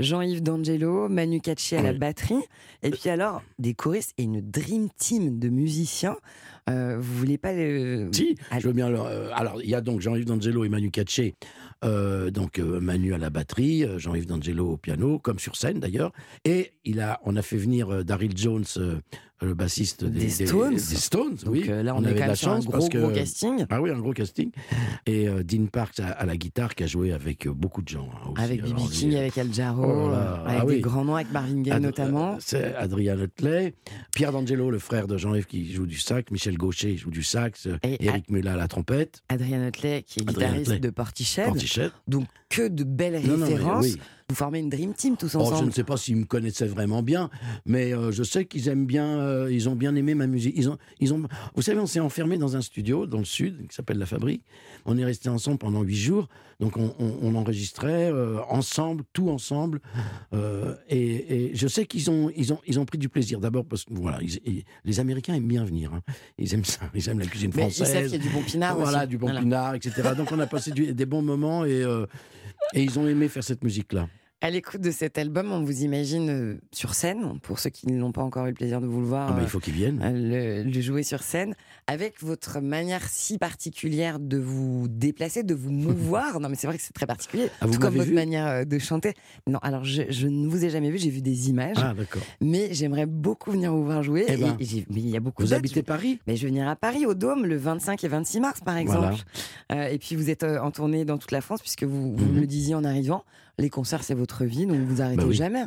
Jean-Yves 0.00 0.42
D'Angelo, 0.42 1.10
Manu 1.10 1.40
Katché 1.40 1.76
à 1.76 1.82
la 1.82 1.92
batterie, 1.92 2.42
et 2.82 2.90
puis 2.90 3.10
alors 3.10 3.42
des 3.58 3.74
choristes 3.74 4.14
et 4.16 4.22
une 4.22 4.40
dream 4.40 4.88
team 4.96 5.38
de 5.38 5.50
musiciens. 5.50 6.16
Euh, 6.70 6.96
vous 6.98 7.14
voulez 7.18 7.38
pas 7.38 7.52
le... 7.52 8.08
Si, 8.12 8.36
Allez. 8.50 8.60
je 8.60 8.66
veux 8.68 8.74
bien. 8.74 8.88
euh, 8.88 9.30
alors, 9.34 9.60
il 9.62 9.68
y 9.70 9.74
a 9.74 9.80
donc 9.80 10.00
Jean-Yves 10.00 10.26
D'Angelo 10.26 10.64
et 10.64 10.68
Manu 10.68 10.90
Katché. 10.90 11.34
Euh, 11.84 12.30
donc 12.30 12.58
euh, 12.58 12.80
Manu 12.80 13.14
à 13.14 13.18
la 13.18 13.30
batterie, 13.30 13.84
euh, 13.84 13.98
Jean-Yves 13.98 14.26
D'Angelo 14.26 14.72
au 14.72 14.76
piano, 14.76 15.18
comme 15.18 15.38
sur 15.38 15.56
scène 15.56 15.80
d'ailleurs. 15.80 16.12
Et 16.44 16.72
il 16.84 17.00
a, 17.00 17.20
on 17.24 17.36
a 17.36 17.42
fait 17.42 17.56
venir 17.56 17.88
euh, 17.90 18.04
Daryl 18.04 18.36
Jones, 18.36 18.64
euh, 18.78 19.00
le 19.40 19.54
bassiste 19.54 20.04
des, 20.04 20.20
Des 20.26 20.46
Stones. 20.46 20.74
des 20.74 20.78
Stones, 20.80 21.34
Donc 21.44 21.54
oui. 21.54 21.64
euh, 21.68 21.82
là, 21.82 21.94
on, 21.94 22.02
est 22.02 22.06
avait 22.06 22.14
quand 22.14 22.20
même 22.20 22.28
la 22.30 22.34
sur 22.36 22.48
un 22.50 22.54
chance 22.56 22.64
gros, 22.64 22.72
parce 22.72 22.88
que 22.88 22.98
gros 22.98 23.10
casting. 23.10 23.66
ah 23.70 23.80
oui, 23.80 23.90
un 23.90 23.98
gros 23.98 24.12
casting. 24.12 24.50
Et 25.06 25.28
euh, 25.28 25.42
Dean 25.44 25.66
Parks 25.66 26.00
à, 26.00 26.08
à 26.08 26.26
la 26.26 26.36
guitare 26.36 26.74
qui 26.74 26.82
a 26.82 26.86
joué 26.86 27.12
avec 27.12 27.46
euh, 27.46 27.52
beaucoup 27.52 27.82
de 27.82 27.88
gens. 27.88 28.08
hein, 28.12 28.30
aussi. 28.32 28.42
Avec 28.42 28.62
Alors, 28.64 28.74
B.B. 28.86 28.90
King, 28.90 29.14
avec 29.16 29.38
Al 29.38 29.54
Jarreau, 29.54 29.84
oh 29.86 30.10
euh, 30.10 30.44
avec 30.44 30.60
ah 30.62 30.66
des 30.66 30.74
oui. 30.74 30.80
grands 30.80 31.04
noms, 31.04 31.14
avec 31.14 31.30
Marvin 31.32 31.62
Gaye 31.62 31.72
Ad- 31.74 31.82
notamment. 31.82 32.36
C'est 32.40 32.74
Adrien 32.74 33.16
Hutley, 33.18 33.74
Pierre 34.14 34.32
D'Angelo, 34.32 34.70
le 34.70 34.78
frère 34.78 35.06
de 35.06 35.16
Jean-Yves 35.16 35.46
qui 35.46 35.72
joue 35.72 35.86
du 35.86 35.98
sax, 35.98 36.30
Michel 36.32 36.56
Gaucher 36.58 36.96
joue 36.96 37.10
du 37.10 37.22
sax, 37.22 37.68
Et 37.84 38.04
Eric 38.06 38.30
Mulla 38.30 38.54
à 38.54 38.56
la 38.56 38.66
trompette, 38.68 39.22
Adrien 39.28 39.66
Hutley, 39.68 40.02
qui 40.06 40.20
est 40.20 40.22
Adrien 40.28 40.48
guitariste 40.48 40.70
Hutley. 40.72 40.80
de 40.80 40.90
Portiched. 40.90 41.44
Portichet. 41.44 41.90
Donc 42.08 42.26
que 42.48 42.66
de 42.66 42.82
belles 42.82 43.20
Non, 43.24 43.36
non, 43.36 43.46
références. 43.46 43.84
oui. 43.84 43.96
Vous 44.30 44.34
formez 44.34 44.58
une 44.58 44.68
dream 44.68 44.92
team 44.92 45.16
tous 45.16 45.34
Oh, 45.36 45.38
je 45.38 45.52
ensemble. 45.54 45.68
ne 45.68 45.70
sais 45.72 45.84
pas 45.84 45.96
s'ils 45.96 46.16
me 46.16 46.26
connaissaient 46.26 46.66
vraiment 46.66 47.02
bien, 47.02 47.30
mais 47.64 47.94
euh, 47.94 48.12
je 48.12 48.22
sais 48.22 48.44
qu'ils 48.44 48.68
aiment 48.68 48.84
bien, 48.84 49.06
euh, 49.06 49.50
ils 49.50 49.70
ont 49.70 49.74
bien 49.74 49.94
aimé 49.94 50.14
ma 50.14 50.26
musique. 50.26 50.52
Ils 50.54 50.68
ont, 50.68 50.76
ils 51.00 51.14
ont, 51.14 51.22
vous 51.54 51.62
savez, 51.62 51.80
on 51.80 51.86
s'est 51.86 51.98
enfermé 52.00 52.36
dans 52.36 52.54
un 52.54 52.60
studio 52.60 53.06
dans 53.06 53.16
le 53.20 53.24
sud 53.24 53.66
qui 53.68 53.74
s'appelle 53.74 53.96
La 53.96 54.04
Fabrique. 54.04 54.42
On 54.84 54.98
est 54.98 55.04
resté 55.06 55.30
ensemble 55.30 55.56
pendant 55.56 55.80
huit 55.80 55.96
jours, 55.96 56.28
donc 56.60 56.76
on, 56.76 56.94
on- 56.98 57.16
on 57.22 57.34
enregistrait 57.36 58.12
euh, 58.12 58.36
ensemble, 58.50 59.02
tout 59.14 59.30
ensemble. 59.30 59.80
et, 60.90 61.46
et 61.46 61.54
je 61.56 61.66
sais 61.66 61.86
qu'ils 61.86 62.10
ont, 62.10 62.30
ils 62.36 62.52
ont, 62.52 62.60
ils 62.66 62.78
ont 62.78 62.84
pris 62.84 62.98
du 62.98 63.08
plaisir. 63.08 63.40
D'abord 63.40 63.64
parce 63.64 63.84
que 63.84 63.94
voilà, 63.94 64.18
ils- 64.20 64.40
ils- 64.44 64.64
les 64.84 65.00
Américains 65.00 65.32
aiment 65.36 65.48
bien 65.48 65.64
venir. 65.64 65.94
hein. 65.94 66.02
Ils 66.36 66.52
aiment 66.52 66.66
ça, 66.66 66.80
ils 66.94 67.08
aiment 67.08 67.20
la 67.20 67.26
cuisine 67.26 67.50
Mais 67.56 67.68
ils 67.68 67.72
savent 67.72 67.86
française. 67.88 68.10
qu'il 68.12 68.20
y 68.22 68.26
a 68.26 68.28
du 68.28 68.34
bon 68.34 68.42
pinard 68.42 68.76
voilà, 68.76 68.98
aussi. 68.98 69.08
du 69.08 69.16
bon 69.16 69.28
Voilà. 69.28 69.40
pinard, 69.40 69.74
etc. 69.74 70.10
Donc 70.14 70.32
on 70.32 70.38
a 70.38 70.46
passé 70.46 70.70
du- 70.70 70.92
des 70.92 71.06
bons 71.06 71.22
moments 71.22 71.64
et, 71.64 71.82
et 72.74 72.82
ils 72.82 72.98
ont 72.98 73.08
aimé 73.08 73.28
faire 73.28 73.42
cette 73.42 73.64
musique-là. 73.64 74.06
À 74.40 74.50
l'écoute 74.50 74.80
de 74.80 74.92
cet 74.92 75.18
album, 75.18 75.50
on 75.50 75.64
vous 75.64 75.82
imagine 75.82 76.30
euh, 76.30 76.60
sur 76.70 76.94
scène, 76.94 77.40
pour 77.42 77.58
ceux 77.58 77.70
qui 77.70 77.88
n'ont 77.88 78.12
pas 78.12 78.22
encore 78.22 78.46
eu 78.46 78.50
le 78.50 78.54
plaisir 78.54 78.80
de 78.80 78.86
vous 78.86 79.00
le 79.00 79.06
voir, 79.06 79.30
Ah 79.30 79.32
bah, 79.32 79.40
il 79.42 79.48
faut 79.48 79.58
qu'ils 79.58 79.74
viennent. 79.74 80.00
euh, 80.00 80.62
le, 80.62 80.70
le 80.70 80.80
jouer 80.80 81.02
sur 81.02 81.24
scène, 81.24 81.56
avec 81.88 82.22
votre 82.22 82.60
manière 82.60 83.02
si 83.08 83.36
particulière 83.36 84.20
de 84.20 84.38
vous 84.38 84.86
déplacer, 84.88 85.42
de 85.42 85.54
vous 85.54 85.72
mouvoir. 85.72 86.38
non, 86.40 86.48
mais 86.48 86.54
c'est 86.54 86.68
vrai 86.68 86.76
que 86.76 86.82
c'est 86.84 86.92
très 86.92 87.04
particulier. 87.06 87.50
Ah, 87.60 87.66
Tout 87.66 87.80
comme 87.80 87.96
votre 87.96 88.12
manière 88.12 88.46
euh, 88.46 88.64
de 88.64 88.78
chanter. 88.78 89.14
Non, 89.48 89.58
alors 89.60 89.84
je, 89.84 90.02
je 90.08 90.28
ne 90.28 90.46
vous 90.46 90.64
ai 90.64 90.70
jamais 90.70 90.92
vu, 90.92 90.98
j'ai 90.98 91.10
vu 91.10 91.20
des 91.20 91.48
images, 91.50 91.74
Ah 91.76 91.92
d'accord. 91.92 92.22
mais 92.40 92.68
j'aimerais 92.72 93.06
beaucoup 93.06 93.50
venir 93.50 93.72
vous 93.72 93.84
voir 93.84 94.04
jouer. 94.04 94.24
Eh 94.28 94.36
ben, 94.36 94.54
et- 94.60 94.62
et 94.62 94.66
j'ai- 94.66 94.86
mais 94.88 95.00
il 95.00 95.08
y 95.10 95.16
a 95.16 95.20
beaucoup 95.20 95.42
Vous 95.42 95.52
habitez 95.52 95.82
Paris? 95.82 96.20
Mais 96.28 96.36
je 96.36 96.42
vais 96.42 96.50
venir 96.50 96.68
à 96.68 96.76
Paris, 96.76 97.06
au 97.06 97.14
Dôme, 97.14 97.44
le 97.44 97.56
25 97.56 98.04
et 98.04 98.08
26 98.08 98.38
mars, 98.38 98.60
par 98.64 98.76
exemple. 98.76 99.16
Euh, 99.72 99.88
et 99.88 99.98
puis, 99.98 100.14
vous 100.14 100.30
êtes 100.30 100.44
en 100.44 100.70
tournée 100.70 101.04
dans 101.04 101.18
toute 101.18 101.32
la 101.32 101.40
France, 101.40 101.60
puisque 101.60 101.82
vous, 101.82 102.14
vous 102.14 102.24
Mhm. 102.24 102.34
me 102.34 102.40
le 102.42 102.46
disiez 102.46 102.76
en 102.76 102.84
arrivant. 102.84 103.24
Les 103.58 103.70
concerts, 103.70 104.04
c'est 104.04 104.14
votre 104.14 104.44
vie, 104.44 104.66
donc 104.66 104.80
vous 104.80 105.02
arrêtez 105.02 105.16
Bah 105.22 105.26
oui. 105.28 105.34
jamais. 105.34 105.64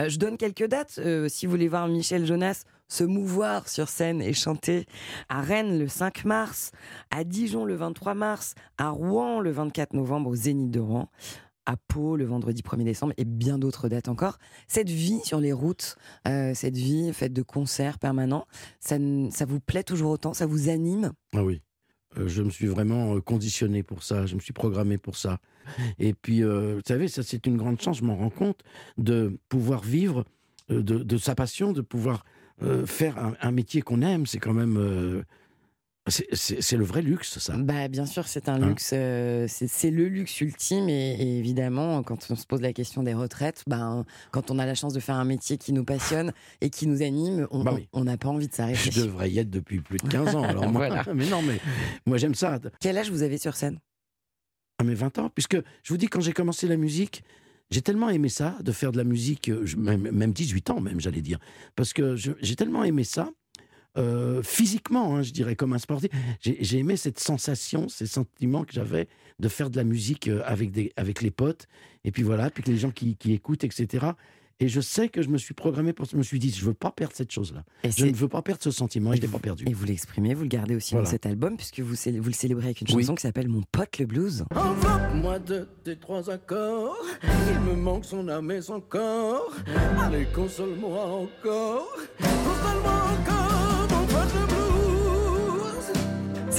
Euh, 0.00 0.08
je 0.08 0.18
donne 0.18 0.36
quelques 0.36 0.66
dates. 0.66 0.98
Euh, 0.98 1.28
si 1.28 1.46
vous 1.46 1.52
voulez 1.52 1.68
voir 1.68 1.86
Michel 1.86 2.26
Jonas 2.26 2.64
se 2.88 3.04
mouvoir 3.04 3.68
sur 3.68 3.88
scène 3.88 4.20
et 4.20 4.32
chanter 4.32 4.86
à 5.28 5.40
Rennes 5.40 5.78
le 5.78 5.86
5 5.88 6.24
mars, 6.24 6.72
à 7.10 7.24
Dijon 7.24 7.64
le 7.64 7.74
23 7.74 8.14
mars, 8.14 8.54
à 8.78 8.88
Rouen 8.90 9.40
le 9.40 9.50
24 9.50 9.94
novembre 9.94 10.30
au 10.30 10.34
Zénith 10.34 10.70
de 10.70 10.80
Rouen, 10.80 11.08
à 11.64 11.76
Pau 11.76 12.16
le 12.16 12.24
vendredi 12.24 12.62
1er 12.62 12.84
décembre 12.84 13.12
et 13.18 13.24
bien 13.24 13.58
d'autres 13.58 13.88
dates 13.88 14.08
encore. 14.08 14.38
Cette 14.66 14.90
vie 14.90 15.20
sur 15.24 15.38
les 15.40 15.52
routes, 15.52 15.96
euh, 16.26 16.54
cette 16.54 16.76
vie 16.76 17.12
faite 17.12 17.32
de 17.32 17.42
concerts 17.42 17.98
permanents, 17.98 18.46
ça, 18.80 18.96
ça 19.30 19.44
vous 19.44 19.60
plaît 19.60 19.84
toujours 19.84 20.10
autant 20.10 20.34
Ça 20.34 20.46
vous 20.46 20.68
anime? 20.70 21.12
Ah 21.36 21.44
oui. 21.44 21.62
Je 22.26 22.42
me 22.42 22.50
suis 22.50 22.66
vraiment 22.66 23.18
conditionné 23.22 23.82
pour 23.82 24.02
ça, 24.02 24.26
je 24.26 24.34
me 24.34 24.40
suis 24.40 24.52
programmé 24.52 24.98
pour 24.98 25.16
ça. 25.16 25.38
Et 25.98 26.14
puis, 26.14 26.42
euh, 26.42 26.74
vous 26.76 26.82
savez, 26.86 27.08
ça 27.08 27.22
c'est 27.22 27.46
une 27.46 27.56
grande 27.56 27.80
chance, 27.80 27.98
je 27.98 28.04
m'en 28.04 28.16
rends 28.16 28.30
compte, 28.30 28.60
de 28.98 29.38
pouvoir 29.48 29.82
vivre 29.82 30.24
euh, 30.70 30.82
de, 30.82 30.98
de 30.98 31.16
sa 31.18 31.34
passion, 31.34 31.72
de 31.72 31.80
pouvoir 31.80 32.24
euh, 32.62 32.86
faire 32.86 33.18
un, 33.18 33.34
un 33.40 33.50
métier 33.50 33.82
qu'on 33.82 34.02
aime. 34.02 34.26
C'est 34.26 34.38
quand 34.38 34.52
même... 34.54 34.76
euh, 34.78 35.22
c'est- 36.08 36.72
le 36.76 36.84
vrai 36.84 37.00
luxe, 37.00 37.38
ça. 37.38 37.56
Bah, 37.56 37.86
bien 37.86 38.06
sûr, 38.06 38.26
c'est 38.26 38.48
un 38.48 38.60
Hein 38.60 38.68
luxe, 38.68 38.90
euh, 38.92 39.46
c'est 39.48 39.90
le 39.90 40.08
luxe 40.08 40.40
ultime. 40.40 40.88
Et, 40.88 41.12
et 41.14 41.38
évidemment, 41.38 42.02
quand 42.02 42.26
on 42.28 42.34
se 42.34 42.44
pose 42.44 42.60
la 42.60 42.72
question 42.72 43.04
des 43.04 43.14
retraites, 43.14 43.62
ben, 43.68 44.04
quand 44.32 44.50
on 44.50 44.58
a 44.58 44.66
la 44.66 44.74
chance 44.74 44.94
de 44.94 44.98
faire 45.00 45.14
un 45.14 45.24
métier 45.24 45.58
qui 45.58 45.72
nous 45.72 45.84
passionne 45.84 46.32
et 46.60 46.70
qui 46.70 46.88
nous 46.88 47.02
anime, 47.02 47.46
on 47.52 47.62
Bah 47.62 47.72
oui. 47.74 47.88
n'a 48.02 48.16
pas 48.16 48.28
envie 48.28 48.48
de 48.48 48.54
s'arrêter. 48.54 48.90
Je 48.90 49.02
devrais 49.02 49.30
y 49.30 49.38
être 49.38 49.50
depuis 49.50 49.80
plus 49.80 49.98
de 49.98 50.08
15 50.08 50.34
ans. 50.34 50.42
Alors 50.42 50.68
moi, 50.72 50.88
Voilà. 50.88 51.04
Mais 51.14 51.26
non, 51.26 51.40
mais 51.40 51.60
moi 52.04 52.16
j'aime 52.18 52.34
ça. 52.34 52.58
Quel 52.80 52.98
âge 52.98 53.10
vous 53.10 53.22
avez 53.22 53.38
sur 53.38 53.54
scène? 53.54 53.78
À 54.82 54.84
mes 54.84 54.94
20 54.94 55.18
ans, 55.18 55.30
puisque 55.30 55.56
je 55.82 55.92
vous 55.92 55.96
dis, 55.96 56.06
quand 56.06 56.20
j'ai 56.20 56.32
commencé 56.32 56.68
la 56.68 56.76
musique, 56.76 57.24
j'ai 57.70 57.80
tellement 57.80 58.10
aimé 58.10 58.28
ça, 58.28 58.56
de 58.60 58.70
faire 58.70 58.92
de 58.92 58.98
la 58.98 59.04
musique, 59.04 59.48
euh, 59.48 59.64
même, 59.76 60.10
même 60.10 60.32
18 60.32 60.70
ans 60.70 60.80
même, 60.80 61.00
j'allais 61.00 61.22
dire, 61.22 61.38
parce 61.74 61.92
que 61.92 62.16
j'ai 62.16 62.56
tellement 62.56 62.84
aimé 62.84 63.04
ça, 63.04 63.30
euh, 63.98 64.42
physiquement, 64.42 65.16
hein, 65.16 65.22
je 65.22 65.32
dirais, 65.32 65.56
comme 65.56 65.72
un 65.72 65.78
sportif, 65.78 66.10
j'ai 66.40 66.58
j'ai 66.60 66.78
aimé 66.78 66.96
cette 66.96 67.18
sensation, 67.18 67.88
ces 67.88 68.06
sentiments 68.06 68.64
que 68.64 68.72
j'avais 68.72 69.08
de 69.38 69.48
faire 69.48 69.70
de 69.70 69.76
la 69.76 69.84
musique 69.84 70.28
euh, 70.28 70.42
avec, 70.44 70.70
des, 70.70 70.92
avec 70.96 71.22
les 71.22 71.30
potes, 71.30 71.66
et 72.04 72.10
puis 72.10 72.22
voilà, 72.22 72.50
puis 72.50 72.62
que 72.62 72.70
les 72.70 72.78
gens 72.78 72.90
qui, 72.90 73.16
qui 73.16 73.32
écoutent, 73.32 73.64
etc. 73.64 74.06
Et 74.60 74.68
je 74.68 74.80
sais 74.80 75.08
que 75.08 75.22
je 75.22 75.28
me 75.28 75.38
suis 75.38 75.54
programmé 75.54 75.92
pour. 75.92 76.06
Je 76.06 76.16
me 76.16 76.22
suis 76.22 76.38
dit, 76.38 76.50
je 76.50 76.64
veux 76.64 76.74
pas 76.74 76.90
perdre 76.90 77.14
cette 77.16 77.30
chose-là. 77.32 77.64
Et, 77.84 77.90
Je 77.90 78.06
ne 78.06 78.12
veux 78.12 78.28
pas 78.28 78.42
perdre 78.42 78.62
ce 78.62 78.70
sentiment 78.70 79.12
et 79.12 79.16
je 79.16 79.22
l'ai 79.22 79.28
pas 79.28 79.38
perdu. 79.38 79.64
et 79.66 79.72
vous 79.72 79.84
l'exprimez, 79.84 80.34
vous 80.34 80.42
le 80.42 80.48
gardez 80.48 80.76
aussi 80.76 80.94
Voilà. 80.94 81.04
dans 81.06 81.10
cet 81.10 81.26
album, 81.26 81.56
puisque 81.56 81.80
vous, 81.80 81.94
le 82.06 82.32
célébrez 82.32 82.64
avec 82.66 82.80
une 82.80 82.86
Oui. 82.94 83.02
chanson 83.02 83.14
qui 83.14 83.22
s'appelle 83.22 83.48
Mon 83.48 83.62
pote 83.72 83.98
le 83.98 84.06
blues. 84.06 84.44
Enveloppe-moi 84.54 85.38
de 85.40 85.68
tes 85.84 85.96
trois 85.96 86.30
accords. 86.30 86.96
Il 87.22 87.60
me 87.60 87.74
manque 87.74 88.04
son 88.04 88.28
âme 88.28 88.50
et 88.50 88.62
son 88.62 88.80
corps. 88.80 89.52
Allez, 90.00 90.26
console-moi 90.34 91.02
encore. 91.04 91.88
Console-moi 92.18 92.91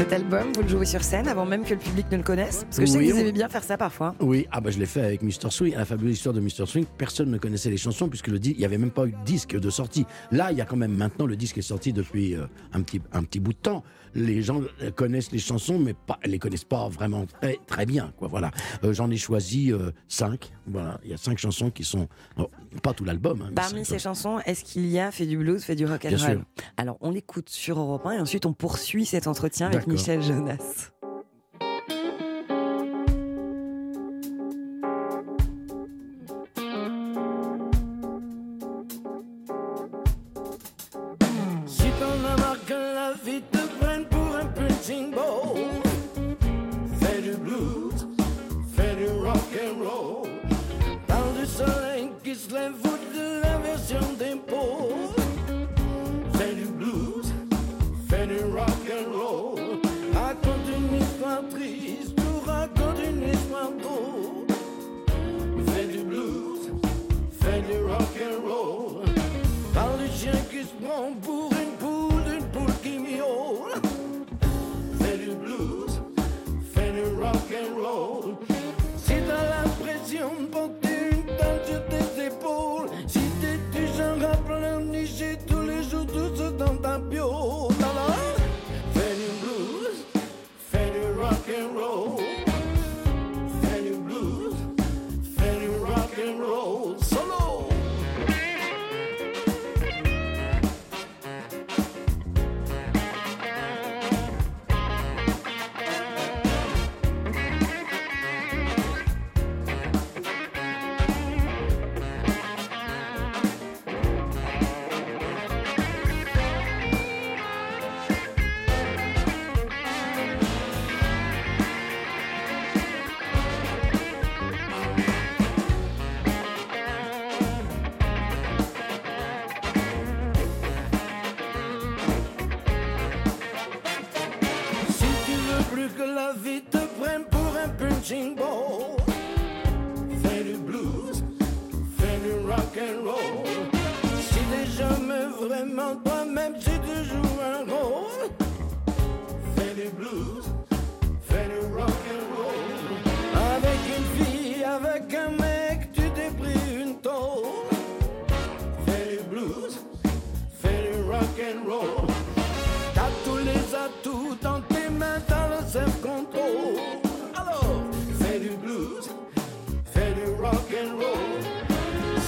Cet 0.03 0.12
album, 0.12 0.51
vous 0.53 0.63
le 0.63 0.67
jouez 0.67 0.86
sur 0.86 1.01
scène 1.01 1.29
avant 1.29 1.45
même 1.45 1.63
que 1.63 1.74
le 1.74 1.79
public 1.79 2.07
ne 2.12 2.17
le 2.17 2.24
connaisse 2.24 2.65
Parce 2.65 2.79
que 2.79 2.86
je 2.86 2.91
sais 2.91 2.98
Oui, 2.98 3.07
que 3.07 3.13
vous 3.13 3.19
aimez 3.22 3.31
bien 3.31 3.48
faire 3.48 3.63
ça 3.63 3.77
parfois. 3.77 4.13
Oui, 4.19 4.45
ah 4.51 4.60
bah 4.60 4.69
je 4.69 4.77
l'ai 4.77 4.86
fait 4.86 5.00
avec 5.00 5.22
Mr. 5.22 5.50
Swing, 5.50 5.75
la 5.75 5.86
fabuleuse 5.86 6.15
histoire 6.17 6.36
de 6.36 6.41
Mr. 6.41 6.65
Swing. 6.67 6.83
Personne 6.98 7.31
ne 7.31 7.38
connaissait 7.38 7.69
les 7.69 7.77
chansons 7.77 8.10
puisque 8.10 8.27
le 8.27 8.38
il 8.45 8.57
n'y 8.57 8.65
avait 8.65 8.77
même 8.77 8.91
pas 8.91 9.05
eu 9.05 9.13
de 9.13 9.24
disque 9.24 9.57
de 9.57 9.69
sortie. 9.69 10.05
Là, 10.29 10.51
il 10.51 10.57
y 10.57 10.62
a 10.62 10.65
quand 10.65 10.75
même 10.75 10.93
maintenant 10.93 11.25
le 11.25 11.38
disque 11.38 11.57
est 11.57 11.62
sorti 11.62 11.93
depuis 11.93 12.36
euh, 12.36 12.48
un 12.74 12.81
petit 12.81 13.00
un 13.13 13.24
petit 13.24 13.39
bout 13.39 13.53
de 13.53 13.57
temps. 13.60 13.81
Les 14.15 14.41
gens 14.41 14.62
euh, 14.81 14.91
connaissent 14.91 15.31
les 15.31 15.39
chansons, 15.39 15.79
mais 15.79 15.93
pas, 15.93 16.19
les 16.25 16.38
connaissent 16.38 16.65
pas 16.65 16.88
vraiment 16.89 17.25
très, 17.25 17.57
très 17.65 17.86
bien. 17.86 18.13
Quoi, 18.17 18.27
voilà. 18.27 18.51
Euh, 18.83 18.93
J'en 18.93 19.10
ai 19.10 19.17
choisi 19.17 19.72
euh, 19.72 19.91
cinq. 20.10 20.51
Voilà, 20.67 21.00
il 21.03 21.12
y 21.12 21.13
a 21.13 21.17
cinq 21.17 21.38
chansons 21.38 21.72
qui 21.72 21.83
sont 21.83 22.07
oh, 22.38 22.50
pas 22.83 22.93
tout 22.93 23.05
l'album. 23.05 23.41
hein, 23.41 23.51
Parmi 23.55 23.86
ces 23.86 24.00
chansons, 24.00 24.39
est-ce 24.45 24.65
qu'il 24.65 24.86
y 24.86 25.00
a 25.00 25.12
fait 25.12 25.25
du 25.25 25.38
blues, 25.38 25.63
fait 25.63 25.75
du 25.75 25.86
rock 25.86 26.05
and 26.05 26.10
Bien 26.10 26.17
roll 26.17 26.36
sûr. 26.38 26.41
Alors 26.77 26.98
on 27.01 27.10
l'écoute 27.10 27.50
sur 27.50 27.79
Europe 27.79 28.05
1 28.05 28.12
et 28.12 28.19
ensuite 28.19 28.45
on 28.45 28.53
poursuit 28.53 29.05
cet 29.05 29.27
entretien 29.27 29.67
avec. 29.67 29.88
Michel 29.93 30.21
Jonas. 30.23 30.91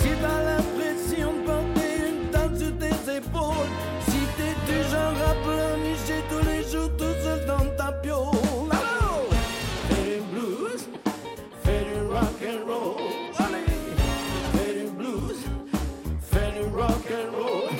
Si 0.05 0.11
t'as 0.21 0.41
l'impression 0.43 1.33
de 1.33 1.39
porter 1.47 1.93
une 2.09 2.29
tente 2.29 2.55
sur 2.59 2.73
tes 2.77 2.97
épaules, 3.17 3.71
si 4.07 4.19
t'es 4.37 4.53
du 4.67 4.77
genre 4.91 5.19
à 5.29 5.33
pleurnicher 5.43 6.21
tous 6.29 6.45
les 6.47 6.61
jours 6.71 6.91
tout 6.95 7.15
seul 7.23 7.41
dans 7.47 7.67
ta 7.75 7.91
piole. 7.91 8.69
Fais 9.89 10.03
du 10.03 10.21
blues, 10.31 10.83
fais 11.63 11.83
du 11.89 11.97
rock 12.13 12.39
and 12.47 12.61
roll. 12.71 13.01
Fais 14.53 14.73
du 14.79 14.85
blues, 14.91 15.41
fais 16.21 16.51
du 16.51 16.65
rock 16.77 17.07
and 17.09 17.31
roll. 17.35 17.71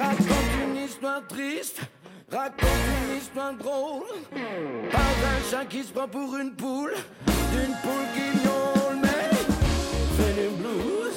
Raconte 0.00 0.52
une 0.66 0.76
histoire 0.84 1.22
triste, 1.28 1.80
raconte 2.32 2.84
une 2.98 3.16
histoire 3.18 3.54
drôle. 3.54 4.10
Parle 4.90 5.18
d'un 5.22 5.40
chat 5.48 5.64
qui 5.66 5.84
se 5.84 5.92
prend 5.92 6.08
pour 6.08 6.34
une 6.36 6.52
poule, 6.52 6.94
d'une 7.52 7.76
poule 7.82 8.08
qui 8.12 8.26
miaule. 8.42 8.98
Mais 9.02 9.30
fais 10.16 10.32
du 10.42 10.48
blues, 10.56 11.09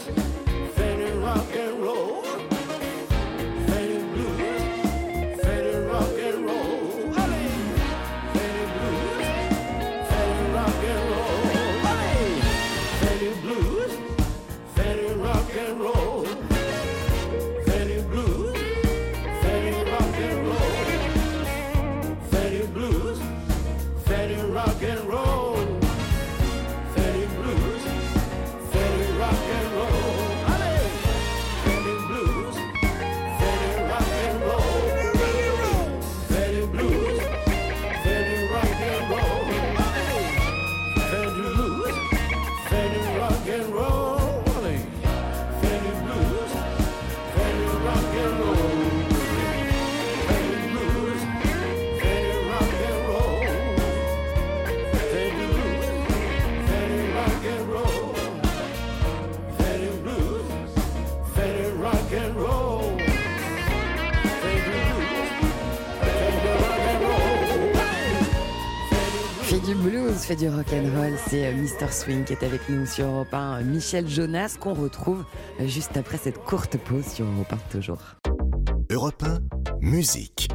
du 70.35 70.49
rock 70.49 70.67
and 70.73 70.89
roll, 70.95 71.13
c'est 71.27 71.45
euh, 71.45 71.53
Mr 71.53 71.91
Swing 71.91 72.23
qui 72.23 72.33
est 72.33 72.43
avec 72.43 72.67
nous 72.69 72.85
sur 72.85 73.05
Europe 73.05 73.33
1, 73.33 73.59
euh, 73.59 73.63
Michel 73.63 74.07
Jonas 74.07 74.55
qu'on 74.59 74.73
retrouve 74.73 75.25
euh, 75.59 75.67
juste 75.67 75.97
après 75.97 76.17
cette 76.17 76.39
courte 76.43 76.77
pause 76.77 77.05
sur 77.05 77.25
Europe 77.25 77.53
1 77.53 77.57
toujours. 77.71 78.01
Europe 78.89 79.23
1, 79.23 79.39
musique. 79.81 80.49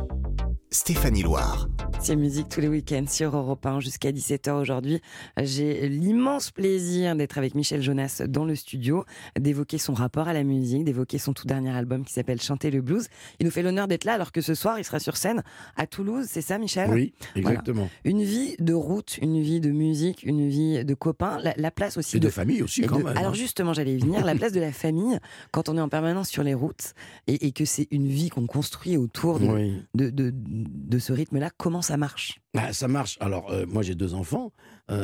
Stéphanie 0.70 1.22
Loire. 1.22 1.68
C'est 2.00 2.16
musique 2.16 2.48
tous 2.48 2.60
les 2.62 2.68
week-ends 2.68 3.04
sur 3.06 3.36
Europe 3.36 3.66
1 3.66 3.80
jusqu'à 3.80 4.12
17h 4.12 4.52
aujourd'hui. 4.52 5.00
J'ai 5.42 5.88
l'immense 5.90 6.50
plaisir 6.50 7.14
d'être 7.16 7.36
avec 7.36 7.54
Michel 7.54 7.82
Jonas 7.82 8.22
dans 8.26 8.46
le 8.46 8.54
studio, 8.56 9.04
d'évoquer 9.38 9.76
son 9.76 9.92
rapport 9.92 10.26
à 10.26 10.32
la 10.32 10.42
musique, 10.42 10.84
d'évoquer 10.84 11.18
son 11.18 11.34
tout 11.34 11.46
dernier 11.46 11.68
album 11.70 12.04
qui 12.06 12.12
s'appelle 12.14 12.40
Chanter 12.40 12.70
le 12.70 12.80
blues. 12.80 13.08
Il 13.40 13.44
nous 13.46 13.50
fait 13.52 13.62
l'honneur 13.62 13.88
d'être 13.88 14.04
là 14.04 14.14
alors 14.14 14.32
que 14.32 14.40
ce 14.40 14.54
soir 14.54 14.78
il 14.78 14.84
sera 14.84 15.00
sur 15.00 15.18
scène 15.18 15.42
à 15.76 15.86
Toulouse, 15.86 16.24
c'est 16.30 16.40
ça 16.40 16.56
Michel? 16.58 16.88
Oui, 16.90 17.12
exactement. 17.34 17.90
Une 18.04 18.22
vie 18.22 18.54
de 18.58 18.72
route, 18.72 19.18
une 19.20 19.42
vie 19.42 19.60
de 19.60 19.70
musique, 19.70 20.22
une 20.22 20.48
vie 20.48 20.84
de 20.86 20.94
copains, 20.94 21.38
la, 21.42 21.52
la 21.58 21.70
place 21.70 21.98
aussi 21.98 22.16
Et 22.16 22.20
de 22.20 22.30
famille 22.30 22.62
aussi, 22.62 22.82
quand 22.82 23.00
de- 23.00 23.02
même. 23.04 23.16
Alors 23.18 23.32
hein. 23.32 23.34
justement, 23.34 23.74
j'allais 23.74 23.94
y 23.96 23.98
venir, 23.98 24.24
la 24.24 24.34
place 24.34 24.52
de 24.52 24.60
la 24.60 24.72
famille 24.72 25.18
quand 25.52 25.68
on 25.68 25.76
est 25.76 25.80
en 25.80 25.90
permanence 25.90 26.28
sur 26.30 26.42
les 26.42 26.54
routes 26.54 26.94
et, 27.26 27.46
et 27.46 27.52
que 27.52 27.66
c'est 27.66 27.88
une 27.90 28.06
vie 28.08 28.30
qu'on 28.30 28.46
construit 28.46 28.96
autour 28.96 29.40
de, 29.40 29.46
Oui. 29.46 29.82
de, 29.94 30.08
de, 30.08 30.32
de 30.34 30.98
ce 30.98 31.12
rythme-là, 31.12 31.50
comment 31.58 31.82
ça 31.88 31.96
marche? 31.96 32.40
Bah, 32.54 32.72
ça 32.72 32.86
marche. 32.88 33.16
Alors, 33.20 33.50
euh, 33.50 33.64
moi, 33.66 33.82
j'ai 33.82 33.94
deux 33.94 34.14
enfants. 34.14 34.52
Euh, 34.90 34.94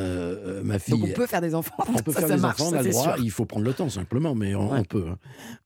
euh, 0.59 0.63
ma 0.63 0.79
fille. 0.79 0.97
Donc 0.99 1.09
on 1.09 1.13
peut 1.13 1.27
faire 1.27 1.41
des 1.41 1.53
enfants. 1.53 1.73
On 1.87 1.93
peut 2.01 2.11
Ça, 2.11 2.19
faire 2.21 2.29
ça 2.29 2.35
des 2.35 2.41
marche, 2.41 2.59
enfants, 2.61 2.71
on 2.73 2.79
a 2.79 2.81
le 2.81 2.89
droit. 2.89 3.03
sûr. 3.15 3.23
Il 3.23 3.29
faut 3.29 3.45
prendre 3.45 3.65
le 3.65 3.73
temps 3.73 3.87
simplement, 3.89 4.33
mais 4.33 4.55
on, 4.55 4.71
Ouais. 4.71 4.79
on 4.79 4.83
peut. 4.83 5.05
hein. 5.09 5.17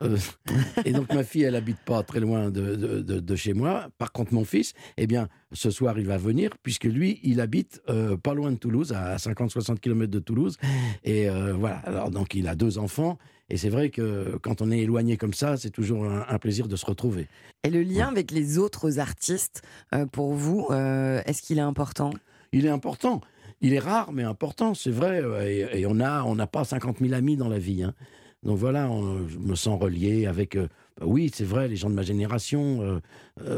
Euh, 0.04 0.18
et 0.86 0.92
donc 0.92 1.14
ma 1.14 1.24
fille, 1.24 1.44
elle 1.44 1.56
habite 1.56 1.78
pas 1.86 2.04
très 2.04 2.20
loin 2.20 2.50
de, 2.50 2.76
de- 2.76 3.00
de- 3.02 3.20
de 3.22 3.36
chez 3.36 3.54
moi. 3.54 3.88
Par 3.98 4.12
contre, 4.12 4.34
mon 4.34 4.44
fils, 4.44 4.74
eh 4.98 5.08
bien, 5.08 5.30
ce 5.54 5.72
soir, 5.72 5.98
il 6.00 6.06
va 6.06 6.18
venir 6.18 6.52
puisque 6.64 6.84
lui, 6.86 7.20
il 7.24 7.40
habite 7.40 7.82
pas 8.24 8.34
loin 8.34 8.52
de 8.52 8.58
Toulouse, 8.58 8.92
à 8.94 9.16
50-60 9.18 9.80
km 9.80 10.12
de 10.12 10.20
Toulouse. 10.20 10.58
Et 11.06 11.30
voilà. 11.30 11.78
Alors 11.86 12.12
donc, 12.12 12.34
il 12.36 12.48
a 12.50 12.56
deux 12.56 12.78
enfants. 12.78 13.18
Et 13.50 13.58
c'est 13.58 13.70
vrai 13.70 13.90
que 13.90 14.38
quand 14.42 14.62
on 14.62 14.72
est 14.72 14.80
éloigné 14.80 15.18
comme 15.18 15.34
ça, 15.34 15.58
c'est 15.58 15.70
toujours 15.72 16.06
un, 16.06 16.26
un 16.28 16.38
plaisir 16.40 16.68
de 16.68 16.76
se 16.76 16.86
retrouver. 16.86 17.28
Et 17.64 17.70
le 17.70 17.82
lien 17.82 18.08
avec 18.08 18.32
les 18.32 18.58
autres 18.58 19.00
artistes, 19.00 19.64
euh, 19.94 20.06
pour 20.06 20.34
vous, 20.34 20.68
euh, 20.72 21.22
est-ce 21.26 21.42
qu'il 21.42 21.58
est 21.58 21.62
important? 21.62 22.12
Il 22.52 22.66
est 22.66 22.70
important. 22.70 23.22
Il 23.62 23.74
est 23.74 23.80
rare, 23.80 24.12
mais 24.14 24.24
important, 24.24 24.74
c'est 24.74 24.92
vrai. 24.92 25.22
Et, 25.46 25.82
et 25.82 25.86
on 25.86 26.00
a, 26.00 26.24
on 26.24 26.36
n'a 26.36 26.48
pas 26.48 26.64
50 26.64 27.00
000 27.00 27.14
amis 27.14 27.36
dans 27.38 27.50
la 27.50 27.60
vie. 27.60 27.84
hein. 27.84 27.94
Donc 28.44 28.58
voilà, 28.58 28.90
on- 28.90 29.28
je 29.28 29.38
me 29.38 29.56
sens 29.56 29.82
relié 29.82 30.26
avec. 30.28 30.56
euh, 30.56 30.68
bah 31.00 31.06
oui, 31.08 31.30
c'est 31.34 31.44
vrai, 31.44 31.68
les 31.68 31.76
gens 31.76 31.90
de 31.90 31.96
ma 31.96 32.04
génération, 32.04 33.02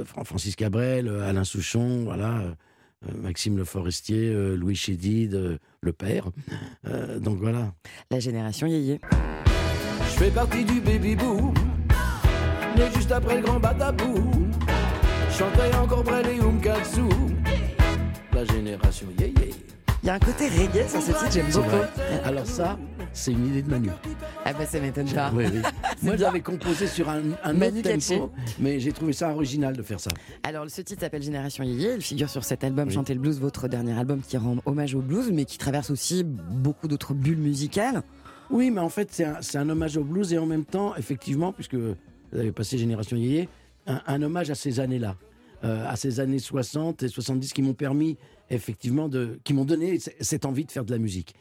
Fran- 0.05 0.23
Francis 0.23 0.55
Cabrel, 0.55 1.07
Alain 1.09 1.43
Souchon, 1.43 2.03
voilà, 2.03 2.55
Maxime 3.15 3.57
Le 3.57 3.63
Forestier, 3.65 4.31
Louis 4.55 4.75
Chédid, 4.75 5.59
le 5.81 5.93
père. 5.93 6.29
Donc 7.19 7.37
voilà. 7.39 7.73
La 8.11 8.19
génération 8.19 8.67
yéyé. 8.67 8.99
Je 10.09 10.23
fais 10.25 10.31
partie 10.31 10.63
du 10.65 10.79
baby 10.81 11.15
boom, 11.15 11.53
né 12.75 12.83
juste 12.95 13.11
après 13.11 13.37
le 13.37 13.41
grand 13.43 13.59
bataboum. 13.59 14.51
Chantais 15.31 15.75
encore 15.75 16.03
près 16.03 16.21
Umkatsu, 16.39 17.01
la 18.33 18.45
génération 18.45 19.07
yeah 19.19 19.27
yeah. 19.27 19.55
Il 20.03 20.07
y 20.07 20.09
a 20.09 20.15
un 20.15 20.19
côté 20.19 20.47
reggae 20.49 20.87
sur 20.89 20.99
ce 20.99 21.11
titre, 21.11 21.31
j'aime 21.31 21.45
beaucoup. 21.51 21.69
vrai. 21.69 21.87
Alors 22.25 22.47
ça, 22.47 22.79
c'est 23.13 23.31
une 23.31 23.45
idée 23.49 23.61
de 23.61 23.69
Manu. 23.69 23.89
Ah 24.43 24.51
bah 24.53 24.65
ça 24.65 24.79
m'étonne 24.79 25.07
pas. 25.07 25.31
Oui, 25.31 25.45
oui. 25.53 25.61
Moi, 26.01 26.17
j'avais 26.17 26.41
composé 26.41 26.87
sur 26.87 27.07
un, 27.07 27.21
un 27.43 27.53
Manu 27.53 27.81
autre 27.81 27.91
tempo, 27.91 28.31
mais 28.57 28.79
j'ai 28.79 28.93
trouvé 28.93 29.13
ça 29.13 29.29
original 29.29 29.77
de 29.77 29.83
faire 29.83 29.99
ça. 29.99 30.09
Alors, 30.41 30.65
ce 30.69 30.81
titre 30.81 31.01
s'appelle 31.01 31.21
Génération 31.21 31.63
Yéyé. 31.63 31.93
Il 31.97 32.01
figure 32.01 32.31
sur 32.31 32.43
cet 32.43 32.63
album 32.63 32.87
Oui. 32.87 32.93
Chanter 32.95 33.13
le 33.13 33.19
blues, 33.19 33.39
votre 33.39 33.67
dernier 33.67 33.93
album 33.97 34.21
qui 34.27 34.37
rend 34.37 34.55
hommage 34.65 34.95
au 34.95 35.01
blues, 35.01 35.29
mais 35.31 35.45
qui 35.45 35.59
traverse 35.59 35.91
aussi 35.91 36.23
beaucoup 36.23 36.87
d'autres 36.87 37.13
bulles 37.13 37.37
musicales. 37.37 38.01
Oui, 38.51 38.69
mais 38.69 38.81
en 38.81 38.89
fait, 38.89 39.23
c'est 39.41 39.57
un, 39.57 39.69
hommage 39.69 39.97
au 39.97 40.03
blues 40.03 40.33
et 40.33 40.37
en 40.37 40.45
même 40.45 40.65
temps, 40.65 40.95
effectivement, 40.97 41.53
puisque 41.53 41.75
vous 41.75 41.95
avez 42.33 42.51
passé 42.51 42.77
Génération 42.77 43.15
Yéyé, 43.15 43.47
un, 43.87 44.01
un 44.05 44.21
hommage 44.21 44.49
à 44.49 44.55
ces 44.55 44.79
années-là, 44.79 45.15
euh, 45.63 45.87
à 45.87 45.95
ces 45.95 46.19
années 46.19 46.39
60 46.39 47.03
et 47.03 47.07
70 47.07 47.53
qui 47.53 47.61
m'ont 47.61 47.73
permis, 47.73 48.17
effectivement, 48.49 49.07
de, 49.07 49.39
qui 49.45 49.53
m'ont 49.53 49.63
donné 49.63 49.99
cette 50.19 50.45
envie 50.45 50.65
de 50.65 50.71
faire 50.71 50.83
de 50.83 50.91
la 50.91 50.97
musique. 50.97 51.33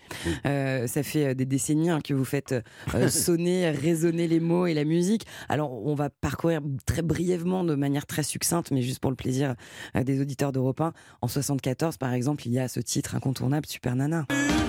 Euh, 0.46 0.86
ça 0.86 1.02
fait 1.02 1.26
euh, 1.26 1.34
des 1.34 1.46
décennies 1.46 1.90
hein, 1.90 2.00
que 2.00 2.14
vous 2.14 2.24
faites 2.24 2.54
euh, 2.94 3.08
sonner, 3.08 3.70
résonner 3.70 4.28
les 4.28 4.38
mots 4.38 4.66
et 4.66 4.74
la 4.74 4.84
musique. 4.84 5.26
Alors, 5.48 5.72
on 5.84 5.94
va 5.94 6.10
parcourir 6.10 6.60
très 6.86 7.02
brièvement, 7.02 7.64
de 7.64 7.74
manière 7.74 8.06
très 8.06 8.22
succincte, 8.22 8.70
mais 8.70 8.82
juste 8.82 9.00
pour 9.00 9.10
le 9.10 9.16
plaisir 9.16 9.56
euh, 9.96 10.04
des 10.04 10.20
auditeurs 10.20 10.52
d'Europe 10.52 10.80
1. 10.80 10.92
En 11.22 11.28
74, 11.28 11.96
par 11.96 12.12
exemple, 12.12 12.46
il 12.46 12.52
y 12.52 12.60
a 12.60 12.68
ce 12.68 12.78
titre 12.78 13.16
incontournable, 13.16 13.66
Super 13.66 13.96
Nana. 13.96 14.26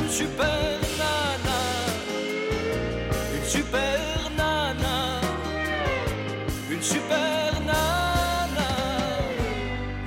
Super 0.10 0.91
super 3.52 4.32
nana, 4.38 5.20
une 6.72 6.82
super 6.82 7.60
nana, 7.60 8.70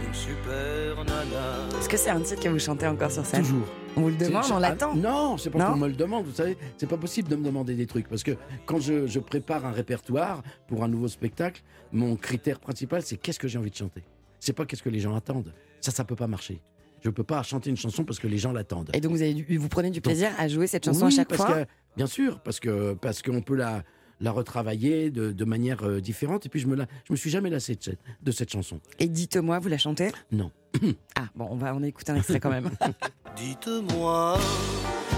une 0.06 0.14
super 0.14 1.04
nana. 1.04 1.78
Est-ce 1.78 1.88
que 1.90 1.98
c'est 1.98 2.08
un 2.08 2.22
titre 2.22 2.42
que 2.42 2.48
vous 2.48 2.58
chantez 2.58 2.86
encore 2.86 3.10
sur 3.10 3.26
scène 3.26 3.42
Toujours. 3.42 3.66
On 3.96 4.00
vous 4.00 4.08
le 4.08 4.16
demande, 4.16 4.44
on 4.50 4.56
ah, 4.56 4.60
l'attend. 4.60 4.94
Non, 4.94 5.36
c'est 5.36 5.50
pas 5.50 5.62
qu'on 5.62 5.76
me 5.76 5.88
le 5.88 5.92
demande. 5.92 6.24
Vous 6.24 6.32
savez, 6.32 6.56
c'est 6.78 6.88
pas 6.88 6.96
possible 6.96 7.28
de 7.28 7.36
me 7.36 7.44
demander 7.44 7.74
des 7.74 7.86
trucs 7.86 8.08
parce 8.08 8.22
que 8.22 8.32
quand 8.64 8.80
je, 8.80 9.06
je 9.06 9.20
prépare 9.20 9.66
un 9.66 9.72
répertoire 9.72 10.42
pour 10.66 10.82
un 10.82 10.88
nouveau 10.88 11.08
spectacle, 11.08 11.62
mon 11.92 12.16
critère 12.16 12.58
principal 12.58 13.02
c'est 13.02 13.18
qu'est-ce 13.18 13.38
que 13.38 13.46
j'ai 13.46 13.58
envie 13.58 13.70
de 13.70 13.76
chanter. 13.76 14.04
C'est 14.40 14.54
pas 14.54 14.64
qu'est-ce 14.64 14.82
que 14.82 14.88
les 14.88 15.00
gens 15.00 15.14
attendent. 15.14 15.52
Ça, 15.82 15.90
ça 15.90 16.04
peut 16.04 16.16
pas 16.16 16.28
marcher. 16.28 16.62
Je 17.04 17.10
peux 17.10 17.22
pas 17.24 17.42
chanter 17.42 17.68
une 17.68 17.76
chanson 17.76 18.02
parce 18.04 18.18
que 18.18 18.26
les 18.26 18.38
gens 18.38 18.52
l'attendent. 18.52 18.90
Et 18.94 19.00
donc, 19.02 19.12
vous, 19.12 19.20
avez 19.20 19.44
vous 19.58 19.68
prenez 19.68 19.90
du 19.90 20.00
plaisir 20.00 20.30
à 20.38 20.48
jouer 20.48 20.66
cette 20.66 20.86
chanson 20.86 21.04
Oui, 21.04 21.12
à 21.12 21.16
chaque 21.16 21.28
parce 21.28 21.44
fois 21.44 21.64
que, 21.64 21.68
Bien 21.96 22.06
sûr, 22.06 22.40
parce 22.40 22.60
que 22.60 22.94
parce 22.94 23.22
qu'on 23.22 23.40
peut 23.42 23.56
la 23.56 23.82
la 24.20 24.30
retravailler 24.32 25.10
de, 25.10 25.32
de 25.32 25.44
manière 25.44 25.84
euh, 25.86 26.00
différente. 26.00 26.46
Et 26.46 26.48
puis 26.48 26.60
je 26.60 26.66
me 26.66 26.76
la, 26.76 26.86
je 27.06 27.12
me 27.12 27.16
suis 27.16 27.30
jamais 27.30 27.50
lassé 27.50 27.74
de 27.74 27.82
cette, 27.82 27.98
de 28.22 28.30
cette 28.32 28.50
chanson. 28.50 28.80
Et 28.98 29.06
dites-moi, 29.08 29.58
vous 29.58 29.68
la 29.68 29.78
chantez? 29.78 30.10
Non. 30.32 30.50
Ah, 31.16 31.28
bon, 31.36 31.46
on 31.50 31.56
va 31.56 31.74
on 31.74 31.82
écoute 31.84 32.08
un 32.10 32.16
extrait 32.16 32.40
quand 32.40 32.50
même. 32.50 32.68
Dites-moi, 33.36 34.36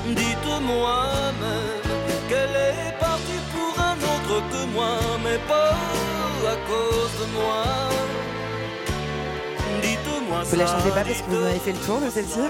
dites-moi 0.08 1.04
même 1.40 1.82
qu'elle 2.28 2.50
est 2.50 2.98
partie 3.00 3.40
pour 3.52 3.80
un 3.82 3.94
autre 3.96 4.42
que 4.50 4.72
moi, 4.74 4.98
mais 5.24 5.38
pas 5.48 5.70
à 5.72 6.56
cause 6.68 7.12
de 7.20 7.32
moi. 7.32 7.64
Dites-moi 9.82 10.42
Vous 10.44 10.56
la 10.56 10.66
chantez 10.66 10.90
pas 10.90 11.04
parce 11.04 11.22
que 11.22 11.30
vous 11.30 11.36
en 11.36 11.44
avez 11.46 11.58
fait 11.58 11.72
le 11.72 11.78
tour 11.78 12.00
de 12.00 12.10
celle-ci? 12.10 12.40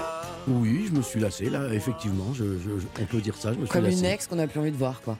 Oui, 0.47 0.85
je 0.87 0.93
me 0.93 1.01
suis 1.01 1.19
lassé 1.19 1.49
là, 1.49 1.67
effectivement. 1.73 2.33
Je, 2.33 2.57
je- 2.57 2.79
je- 2.79 3.01
on 3.01 3.05
peut 3.05 3.19
dire 3.19 3.35
ça. 3.35 3.51
Je 3.53 3.57
me 3.59 3.65
suis 3.65 3.73
Comme 3.73 3.83
lassé. 3.83 3.99
une 3.99 4.05
ex 4.05 4.27
qu'on 4.27 4.37
n'a 4.37 4.47
plus 4.47 4.59
envie 4.59 4.71
de 4.71 4.77
voir, 4.77 5.01
quoi. 5.01 5.17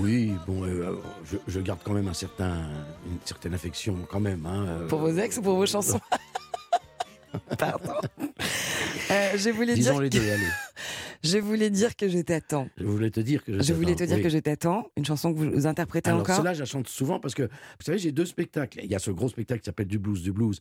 Oui, 0.00 0.32
bon, 0.46 0.64
euh, 0.64 0.94
je, 1.46 1.60
garde 1.60 1.80
quand 1.84 1.92
même 1.92 2.08
un 2.08 2.14
certain, 2.14 2.54
une 3.06 3.18
certaine 3.24 3.52
affection 3.54 3.96
quand 4.10 4.20
même. 4.20 4.46
hein, 4.46 4.66
euh, 4.68 4.86
Pour 4.88 5.00
vos 5.00 5.14
ex 5.16 5.36
ou 5.38 5.42
pour 5.42 5.56
vos 5.56 5.66
chansons 5.66 6.00
Pardon. 7.58 7.92
Euh, 9.10 9.32
je 9.36 9.50
voulais 9.50 9.74
dire, 9.74 9.92
Disons 9.92 9.98
les 10.00 10.10
deux, 10.10 10.20
allez. 10.20 10.42
je 11.22 11.38
voulais 11.38 11.70
dire 11.70 11.94
que 11.94 12.08
je 12.08 12.18
t'attends. 12.18 12.68
Je 12.76 12.84
voulais 12.84 13.10
te 13.10 13.20
dire 13.20 13.44
que 13.44 13.52
je 13.58 13.62
Je 13.62 13.72
voulais 13.72 13.94
te 13.94 13.98
t'attends, 14.00 14.06
dire 14.08 14.16
oui. 14.16 14.22
que 14.22 14.28
je 14.30 14.38
t'attends. 14.38 14.86
Une 14.96 15.04
chanson 15.04 15.32
que 15.32 15.38
vous 15.38 15.66
interprétez 15.66 16.10
Alors 16.10 16.22
encore. 16.22 16.36
celle-là, 16.36 16.54
je 16.54 16.60
la 16.60 16.64
chante 16.64 16.88
souvent 16.88 17.20
parce 17.20 17.34
que, 17.34 17.42
vous 17.44 17.84
savez, 17.84 17.98
j'ai 17.98 18.12
deux 18.12 18.26
spectacles. 18.26 18.80
Il 18.82 18.90
y 18.90 18.94
a 18.94 18.98
ce 18.98 19.10
gros 19.10 19.28
spectacle 19.28 19.60
qui 19.60 19.66
s'appelle 19.66 19.86
Du 19.86 19.98
blues, 19.98 20.22
du 20.22 20.32
blues, 20.32 20.60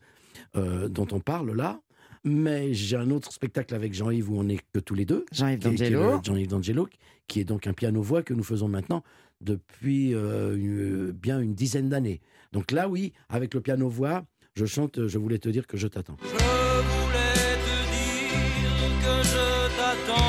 euh, 0.58 0.88
dont 0.90 1.08
on 1.12 1.20
parle 1.20 1.56
là. 1.56 1.80
Mais 2.24 2.74
j'ai 2.74 2.96
un 2.98 3.10
autre 3.12 3.32
spectacle 3.32 3.74
avec 3.76 3.94
Jean-Yves 3.94 4.30
où 4.30 4.38
on 4.40 4.48
est 4.50 4.60
que 4.74 4.80
tous 4.80 4.94
les 4.96 5.06
deux. 5.06 5.26
Jean-Yves 5.32 5.60
D'Angelo. 5.60 6.20
Jean-Yves 6.24 6.48
D'Angelo, 6.50 6.88
qui 7.28 7.40
est 7.40 7.46
donc 7.46 7.66
un 7.68 7.74
piano-voix 7.74 8.24
que 8.24 8.34
nous 8.34 8.44
faisons 8.44 8.68
maintenant 8.68 9.04
depuis 9.42 10.14
euh, 10.14 10.56
une- 10.58 11.12
bien 11.12 11.40
une 11.40 11.54
dizaine 11.54 11.88
d'années. 11.90 12.20
Donc 12.52 12.72
là, 12.72 12.90
oui, 12.90 13.14
avec 13.30 13.54
le 13.54 13.62
piano-voix, 13.62 14.26
je 14.56 14.66
chante 14.66 15.08
Je 15.08 15.18
voulais 15.18 15.40
te 15.40 15.48
dire 15.50 15.66
que 15.68 15.78
je 15.78 15.88
t'attends. 15.88 16.18
Je 16.24 16.28
voulais 16.28 17.56
te 17.66 17.76
dire 17.94 19.00
que 19.02 19.24
je 19.24 19.78
t'attends. 19.78 20.29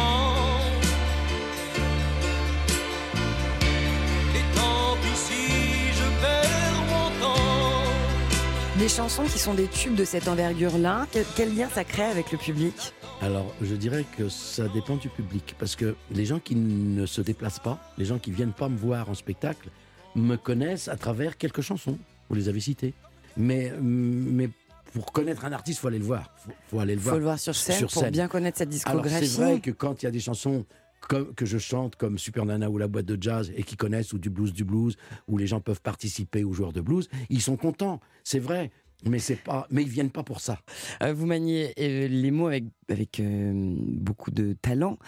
Des 8.80 8.88
chansons 8.88 9.24
qui 9.24 9.38
sont 9.38 9.52
des 9.52 9.66
tubes 9.66 9.94
de 9.94 10.06
cette 10.06 10.26
envergure-là. 10.26 11.06
Quel, 11.12 11.26
quel 11.36 11.54
lien 11.54 11.68
ça 11.68 11.84
crée 11.84 12.04
avec 12.04 12.32
le 12.32 12.38
public? 12.38 12.74
Alors, 13.20 13.54
je 13.60 13.74
dirais 13.74 14.06
que 14.16 14.30
ça 14.30 14.68
dépend 14.68 14.96
du 14.96 15.10
public. 15.10 15.54
Parce 15.58 15.76
que 15.76 15.96
les 16.10 16.24
gens 16.24 16.38
qui 16.38 16.54
ne 16.54 17.04
se 17.04 17.20
déplacent 17.20 17.58
pas, 17.58 17.78
les 17.98 18.06
gens 18.06 18.18
qui 18.18 18.30
viennent 18.30 18.54
pas 18.54 18.70
me 18.70 18.78
voir 18.78 19.10
en 19.10 19.14
spectacle, 19.14 19.68
me 20.14 20.36
connaissent 20.36 20.88
à 20.88 20.96
travers 20.96 21.36
quelques 21.36 21.60
chansons. 21.60 21.98
Vous 22.30 22.36
les 22.36 22.48
avez 22.48 22.60
citées. 22.60 22.94
Mais, 23.36 23.70
mais 23.82 24.48
pour 24.94 25.12
connaître 25.12 25.44
un 25.44 25.52
artiste, 25.52 25.80
faut 25.80 25.88
aller 25.88 25.98
le 25.98 26.04
voir. 26.06 26.34
Faut, 26.38 26.52
faut 26.70 26.80
aller 26.80 26.94
le 26.94 27.02
voir. 27.02 27.16
faut 27.16 27.18
le 27.18 27.24
voir 27.26 27.38
sur 27.38 27.54
scène 27.54 27.86
sur 27.86 27.88
pour 27.90 28.10
bien 28.10 28.28
connaître 28.28 28.56
cette 28.56 28.68
Alors, 28.86 29.02
discographie. 29.02 29.28
c'est 29.28 29.42
vrai 29.42 29.60
que 29.60 29.72
quand 29.72 30.02
il 30.02 30.06
y 30.06 30.08
a 30.08 30.10
des 30.10 30.20
chansons 30.20 30.64
comme- 31.08 31.34
que 31.34 31.46
je 31.46 31.58
chante 31.58 31.96
comme 31.96 32.18
Super 32.18 32.44
Nana 32.46 32.70
ou 32.70 32.78
La 32.78 32.88
Boîte 32.88 33.06
de 33.06 33.20
Jazz 33.20 33.52
et 33.56 33.62
qui 33.62 33.76
connaissent 33.76 34.12
ou 34.12 34.18
du 34.18 34.30
blues 34.30 34.52
du 34.52 34.64
blues, 34.64 34.96
où 35.28 35.38
les 35.38 35.46
gens 35.46 35.60
peuvent 35.60 35.80
participer 35.80 36.44
aux 36.44 36.52
joueurs 36.52 36.72
de 36.72 36.80
blues, 36.80 37.08
ils 37.30 37.40
sont 37.42 37.56
contents. 37.56 38.00
C'est 38.24 38.38
vrai. 38.38 38.70
Mais 39.08 39.18
c'est 39.18 39.36
pas, 39.36 39.66
mais 39.70 39.80
ils 39.80 39.88
viennent 39.88 40.10
pas 40.10 40.22
pour 40.22 40.40
ça. 40.42 40.60
Euh, 41.02 41.14
vous 41.14 41.24
maniez 41.24 41.72
euh, 41.80 42.06
les 42.06 42.30
mots 42.30 42.48
avec, 42.48 42.64
avec 42.90 43.18
euh, 43.18 43.74
beaucoup 43.78 44.30
de 44.30 44.52
talent, 44.52 44.98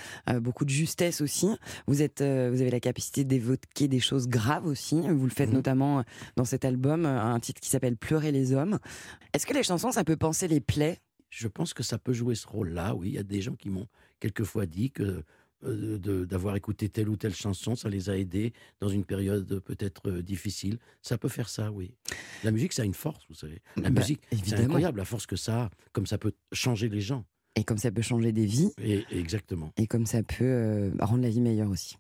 beaucoup 0.41 0.65
de 0.65 0.71
justesse 0.71 1.21
aussi. 1.21 1.49
Vous, 1.87 2.01
êtes, 2.01 2.23
vous 2.23 2.61
avez 2.63 2.71
la 2.71 2.81
capacité 2.81 3.25
d'évoquer 3.25 3.89
des 3.89 4.01
choses 4.01 4.29
graves 4.29 4.65
aussi. 4.65 4.99
Vous 5.03 5.25
le 5.25 5.31
faites 5.31 5.51
Mhm. 5.51 5.57
notamment 5.57 6.05
dans 6.37 6.47
cet 6.47 6.65
album, 6.65 7.05
un 7.05 7.39
titre 7.39 7.61
qui 7.61 7.69
s'appelle 7.69 7.99
Pleurer 7.99 8.33
les 8.33 8.55
hommes. 8.55 8.79
Est-ce 9.35 9.45
que 9.47 9.53
les 9.53 9.63
chansons, 9.63 9.93
ça 9.93 10.05
peut 10.05 10.17
penser 10.17 10.49
les 10.49 10.61
plaies? 10.61 10.99
Je 11.29 11.47
pense 11.49 11.75
que 11.75 11.83
ça 11.83 11.99
peut 11.99 12.15
jouer 12.15 12.35
ce 12.35 12.47
rôle-là. 12.47 12.95
Oui, 12.95 13.09
il 13.11 13.15
y 13.15 13.19
a 13.19 13.23
des 13.23 13.43
gens 13.43 13.57
qui 13.57 13.69
m'ont 13.69 13.89
quelquefois 14.21 14.65
dit 14.65 14.91
que 14.91 15.23
d'avoir 15.63 16.57
écouté 16.57 16.89
telle 16.89 17.09
ou 17.09 17.17
telle 17.17 17.35
chanson, 17.35 17.75
ça 17.77 17.89
les 17.89 18.11
a 18.11 18.17
aidés 18.17 18.53
dans 18.81 18.89
une 18.89 19.05
période 19.05 19.61
peut-être 19.61 20.11
euh, 20.11 20.23
difficile. 20.23 20.79
Ça 21.03 21.19
peut 21.19 21.29
faire 21.29 21.49
ça, 21.49 21.71
oui. 21.73 21.95
La 22.45 22.51
musique, 22.51 22.73
ça 22.73 22.83
a 22.83 22.85
une 22.85 22.95
force, 22.95 23.25
vous 23.29 23.35
savez. 23.35 23.61
La 23.77 23.91
Bah, 23.91 24.01
musique, 24.01 24.21
c'est 24.45 24.55
incroyable 24.55 24.99
la 24.99 25.05
force 25.05 25.27
que 25.27 25.37
ça 25.37 25.65
a, 25.65 25.71
comme 25.93 26.07
ça 26.07 26.19
peut 26.19 26.33
changer 26.53 26.89
les 26.89 27.01
gens. 27.01 27.25
Et 27.55 27.65
comme 27.65 27.77
ça 27.79 27.91
peut 27.91 28.01
changer 28.03 28.33
des 28.33 28.47
vies. 28.47 28.73
Et, 28.83 29.05
exactement. 29.11 29.73
Et 29.77 29.87
comme 29.87 30.07
ça 30.07 30.23
peut 30.23 30.37
euh, 30.45 30.91
rendre 31.01 31.23
la 31.23 31.29
vie 31.29 31.41
meilleure 31.43 31.69
aussi. 31.71 31.97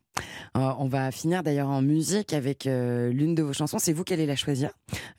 Euh, 0.56 0.72
on 0.78 0.88
va 0.88 1.10
finir 1.10 1.42
d'ailleurs 1.42 1.68
en 1.68 1.82
musique 1.82 2.32
avec 2.32 2.66
euh, 2.66 3.10
l'une 3.12 3.34
de 3.34 3.42
vos 3.42 3.52
chansons. 3.52 3.78
C'est 3.78 3.92
vous 3.92 4.02
qui 4.04 4.14
allez 4.14 4.24
la 4.26 4.36
choisir. 4.36 4.70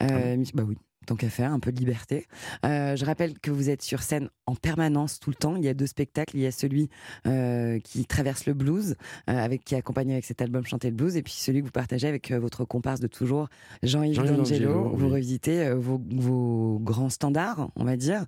Euh, 0.01 0.35
Mich- 0.35 0.55
bah 0.55 0.63
oui, 0.67 0.75
tant 1.03 1.15
qu'à 1.15 1.29
faire, 1.29 1.51
un 1.51 1.59
peu 1.59 1.71
de 1.71 1.79
liberté. 1.79 2.27
Euh, 2.65 2.95
je 2.95 3.05
rappelle 3.05 3.39
que 3.39 3.51
vous 3.51 3.69
êtes 3.69 3.81
sur 3.81 4.01
scène 4.01 4.29
en 4.45 4.55
permanence 4.55 5.19
tout 5.19 5.29
le 5.29 5.35
temps. 5.35 5.55
Il 5.55 5.63
y 5.63 5.69
a 5.69 5.73
deux 5.73 5.87
spectacles. 5.87 6.35
Il 6.35 6.41
y 6.41 6.47
a 6.47 6.51
celui 6.51 6.89
euh, 7.27 7.79
qui 7.79 8.05
traverse 8.05 8.45
le 8.45 8.53
blues, 8.53 8.95
euh, 9.29 9.37
avec 9.37 9.63
qui 9.63 9.75
est 9.75 9.77
accompagné 9.77 10.13
avec 10.13 10.25
cet 10.25 10.41
album 10.41 10.65
Chanter 10.65 10.89
le 10.89 10.95
blues, 10.95 11.17
et 11.17 11.23
puis 11.23 11.33
celui 11.33 11.61
que 11.61 11.65
vous 11.65 11.71
partagez 11.71 12.07
avec 12.07 12.31
euh, 12.31 12.39
votre 12.39 12.65
comparse 12.65 12.99
de 12.99 13.07
toujours, 13.07 13.47
Jean-Yves 13.81 14.15
Jean-Yves 14.15 14.37
D'Angelo. 14.37 14.91
Vous 14.95 15.05
oui. 15.07 15.13
revisitez 15.13 15.73
vos, 15.73 16.01
vos 16.11 16.79
grands 16.79 17.09
standards, 17.09 17.69
on 17.75 17.83
va 17.83 17.95
dire. 17.95 18.25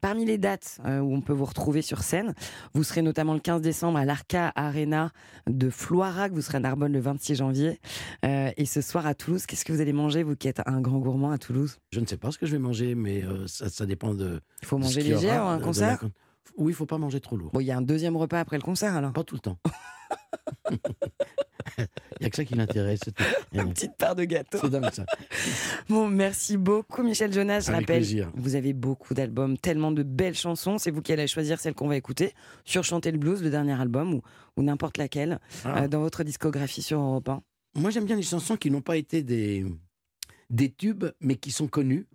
Parmi 0.00 0.24
les 0.24 0.38
dates 0.38 0.80
où 0.84 1.14
on 1.14 1.20
peut 1.20 1.32
vous 1.32 1.44
retrouver 1.44 1.82
sur 1.82 2.02
scène, 2.02 2.34
vous 2.74 2.84
serez 2.84 3.02
notamment 3.02 3.34
le 3.34 3.40
15 3.40 3.60
décembre 3.60 3.98
à 3.98 4.04
l'Arca 4.04 4.52
Arena 4.54 5.10
de 5.46 5.70
Floirac, 5.70 6.32
vous 6.32 6.40
serez 6.40 6.58
à 6.58 6.60
Narbonne 6.60 6.92
le 6.92 7.00
26 7.00 7.36
janvier. 7.36 7.80
Et 8.22 8.64
ce 8.64 8.80
soir 8.80 9.06
à 9.06 9.14
Toulouse, 9.14 9.46
qu'est-ce 9.46 9.64
que 9.64 9.72
vous 9.72 9.80
allez 9.80 9.92
manger, 9.92 10.22
vous 10.22 10.36
qui 10.36 10.48
êtes 10.48 10.62
un 10.66 10.80
grand 10.80 10.98
gourmand 10.98 11.30
à 11.30 11.38
Toulouse? 11.38 11.78
Je 11.92 12.00
ne 12.00 12.06
sais 12.06 12.16
pas 12.16 12.30
ce 12.30 12.38
que 12.38 12.46
je 12.46 12.52
vais 12.52 12.58
manger, 12.58 12.94
mais 12.94 13.22
euh, 13.22 13.46
ça, 13.46 13.68
ça 13.68 13.84
dépend 13.86 14.14
de. 14.14 14.40
Il 14.62 14.66
faut 14.68 14.78
manger 14.78 15.02
léger 15.02 15.28
ou 15.28 15.42
un 15.42 15.58
de 15.58 15.62
concert 15.62 15.98
la 16.02 16.08
Oui, 16.56 16.72
il 16.72 16.74
faut 16.74 16.86
pas 16.86 16.98
manger 16.98 17.20
trop 17.20 17.36
lourd. 17.36 17.50
Bon, 17.52 17.60
il 17.60 17.66
y 17.66 17.70
a 17.70 17.76
un 17.76 17.82
deuxième 17.82 18.16
repas 18.16 18.40
après 18.40 18.56
le 18.56 18.62
concert 18.62 18.94
alors. 18.96 19.12
Pas 19.12 19.24
tout 19.24 19.34
le 19.34 19.40
temps. 19.40 19.58
Il 22.20 22.24
y 22.24 22.26
a 22.26 22.30
que 22.30 22.36
ça 22.36 22.44
qui 22.44 22.54
l'intéresse. 22.54 23.00
Une 23.52 23.68
petite 23.72 23.96
part 23.96 24.14
de 24.14 24.24
gâteau. 24.24 24.58
C'est 24.60 24.68
dingue 24.70 24.90
ça. 24.92 25.04
Bon, 25.88 26.06
merci 26.08 26.56
beaucoup 26.56 27.02
Michel 27.02 27.32
Jonas. 27.32 27.60
Je 27.60 27.68
Avec 27.70 27.80
rappelle, 27.82 27.98
plaisir. 28.00 28.30
vous 28.34 28.54
avez 28.54 28.72
beaucoup 28.72 29.14
d'albums, 29.14 29.56
tellement 29.58 29.90
de 29.90 30.02
belles 30.02 30.34
chansons. 30.34 30.78
C'est 30.78 30.90
vous 30.90 31.02
qui 31.02 31.12
allez 31.12 31.26
choisir 31.26 31.58
celle 31.60 31.74
qu'on 31.74 31.88
va 31.88 31.96
écouter 31.96 32.34
sur 32.64 32.84
Chanter 32.84 33.10
le 33.10 33.18
blues, 33.18 33.42
le 33.42 33.50
dernier 33.50 33.80
album, 33.80 34.14
ou, 34.14 34.22
ou 34.56 34.62
n'importe 34.62 34.98
laquelle, 34.98 35.40
Ah. 35.64 35.82
euh, 35.84 35.88
dans 35.88 36.00
votre 36.00 36.22
discographie 36.24 36.82
sur 36.82 37.00
Europe 37.00 37.28
1. 37.28 37.42
Moi, 37.76 37.90
j'aime 37.90 38.04
bien 38.04 38.16
les 38.16 38.22
chansons 38.22 38.56
qui 38.56 38.70
n'ont 38.70 38.82
pas 38.82 38.96
été 38.96 39.22
des, 39.22 39.64
des 40.52 40.70
tubes, 40.70 41.06
mais 41.20 41.34
qui 41.34 41.50
sont 41.50 41.66
connues. 41.66 42.06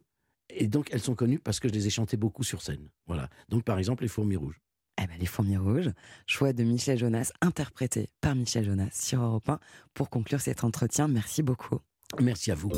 Et 0.50 0.68
donc, 0.68 0.88
elles 0.92 1.02
sont 1.02 1.16
connues 1.16 1.40
parce 1.40 1.60
que 1.60 1.68
je 1.68 1.74
les 1.74 1.88
ai 1.88 1.90
chantées 1.90 2.16
beaucoup 2.16 2.44
sur 2.44 2.62
scène. 2.62 2.90
Voilà. 3.06 3.30
Donc, 3.50 3.66
par 3.66 3.78
exemple, 3.78 4.04
Les 4.04 4.08
Fourmis 4.08 4.38
Rouges. 4.38 4.62
Eh 5.00 5.06
ben, 5.06 5.16
les 5.20 5.28
fourmis 5.28 5.58
rouges, 5.58 5.92
choix 6.26 6.54
de 6.54 6.64
Michel 6.64 6.98
Jonas, 6.98 7.32
interprété 7.42 8.10
par 8.20 8.34
Michel 8.34 8.66
Jonas 8.66 8.90
sur 8.94 9.22
Europe 9.22 9.48
1. 9.48 9.60
Pour 9.94 10.10
conclure 10.10 10.42
cet 10.42 10.64
entretien, 10.64 11.08
merci 11.08 11.44
beaucoup. 11.44 11.78
Merci 12.20 12.50
à 12.50 12.56
vous. 12.56 12.72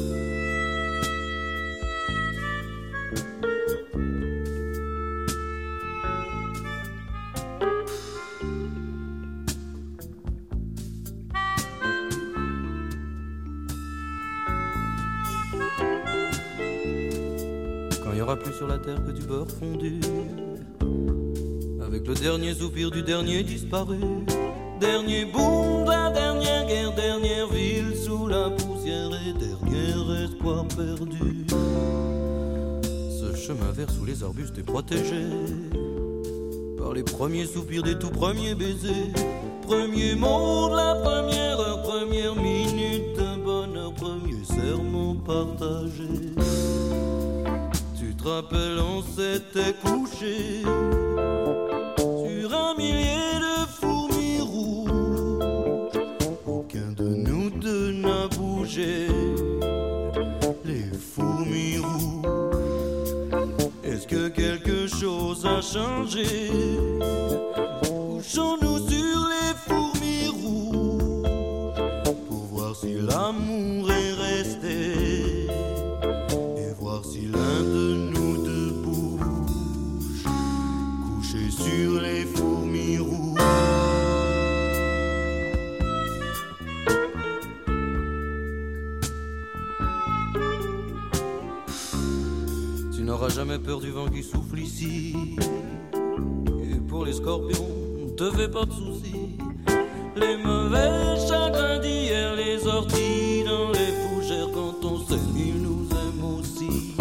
Plus 18.35 18.53
sur 18.53 18.67
la 18.67 18.77
terre 18.77 19.03
que 19.03 19.11
du 19.11 19.25
beurre 19.25 19.49
fondu. 19.49 19.99
Avec 21.81 22.07
le 22.07 22.13
dernier 22.13 22.53
soupir 22.53 22.91
du 22.91 23.01
dernier 23.01 23.43
disparu. 23.43 23.97
Dernier 24.79 25.25
boom 25.25 25.85
de 25.85 25.89
la 25.89 26.09
dernière 26.11 26.65
guerre 26.65 26.93
Dernière 26.95 27.47
ville 27.47 27.95
sous 27.95 28.27
la 28.27 28.49
poussière 28.51 29.09
Et 29.27 29.33
dernier 29.33 30.23
espoir 30.23 30.65
perdu. 30.67 31.45
Ce 33.09 33.35
chemin 33.35 33.71
vert 33.71 33.89
sous 33.89 34.05
les 34.05 34.23
arbustes 34.23 34.57
est 34.57 34.63
protégé 34.63 35.23
Par 36.77 36.93
les 36.93 37.03
premiers 37.03 37.45
soupirs 37.45 37.83
des 37.83 37.97
tout 37.97 38.09
premiers 38.09 38.55
baisers. 38.55 39.11
Premier 39.63 40.15
mot 40.15 40.69
de 40.69 40.75
la 40.75 40.95
première 40.95 41.59
heure 41.59 41.81
Première 41.83 42.35
minute 42.35 43.15
d'un 43.17 43.37
bonheur 43.37 43.93
Premier 43.93 44.43
serment 44.43 45.15
partagé 45.15 46.07
te 48.21 48.27
rappelles, 48.27 48.79
on 48.79 49.01
s'était 49.01 49.73
couché 49.82 50.62
sur 51.97 52.53
un 52.53 52.75
millier 52.75 53.39
de 53.39 53.65
fourmis 53.79 54.41
rouges. 54.41 55.99
Aucun 56.45 56.91
de 56.95 57.03
nous 57.03 57.49
deux 57.49 57.91
n'a 57.91 58.27
bougé. 58.27 59.08
Les 60.65 60.91
fourmis 60.97 61.77
rouges. 61.77 62.25
Est-ce 63.84 64.08
que 64.08 64.27
quelque 64.29 64.88
chose 64.88 65.45
a 65.45 65.62
changé? 65.62 66.49
Couchons-nous 67.84 68.68
du 93.77 93.91
vent 93.91 94.08
qui 94.08 94.23
souffle 94.23 94.58
ici. 94.58 95.15
Et 95.93 96.75
pour 96.88 97.05
les 97.05 97.13
scorpions, 97.13 97.67
ne 98.03 98.10
te 98.10 98.32
fais 98.32 98.47
pas 98.47 98.65
de 98.65 98.71
soucis. 98.71 99.38
Les 100.15 100.38
mauvais 100.38 101.15
chagrins 101.27 101.77
d'hier, 101.77 102.36
les 102.36 102.65
orties 102.65 103.43
dans 103.45 103.69
les 103.69 103.93
fougères, 104.01 104.47
quand 104.53 104.84
on 104.84 104.97
s'aime, 105.05 105.19
ils 105.38 105.62
nous 105.62 105.88
aiment 105.91 106.39
aussi. 106.39 106.95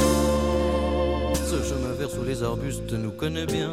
Ce 1.34 1.62
chemin 1.64 1.94
vert 1.98 2.10
sous 2.10 2.24
les 2.24 2.42
arbustes 2.42 2.92
nous 2.92 3.12
connaît 3.12 3.46
bien. 3.46 3.70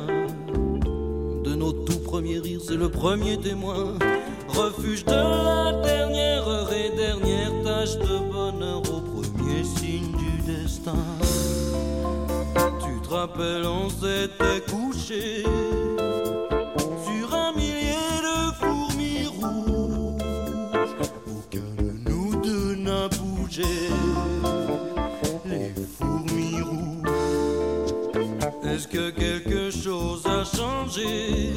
De 1.44 1.54
nos 1.54 1.74
tout 1.74 2.00
premiers 2.00 2.40
rires, 2.40 2.62
c'est 2.66 2.78
le 2.78 2.90
premier 2.90 3.38
témoin. 3.38 4.00
Refuge 4.48 5.04
de 5.04 5.12
la 5.12 5.82
dernière 5.84 6.48
heure 6.48 6.72
et 6.72 6.96
dernière 6.96 7.52
tâche 7.62 7.98
de 7.98 8.32
bonheur 8.32 8.78
au 8.80 9.02
premier 9.02 9.66
signe 9.66 10.14
du 10.18 10.54
destin. 10.54 10.96
Rappelles, 13.26 13.66
on 13.66 13.90
s'était 13.90 14.62
couché 14.70 15.42
sur 17.06 17.34
un 17.34 17.54
millier 17.54 18.22
de 18.22 18.54
fourmis 18.60 19.26
rouges. 19.26 20.96
Aucun 21.26 21.72
de 21.84 21.90
nous 22.08 22.36
deux 22.36 22.76
n'a 22.76 23.08
bougé. 23.08 23.64
Les 25.44 25.74
fourmis 25.98 26.62
rouges. 26.62 27.10
Est-ce 28.64 28.88
que 28.88 29.10
quelque 29.10 29.72
chose 29.72 30.24
a 30.28 30.44
changé? 30.44 31.54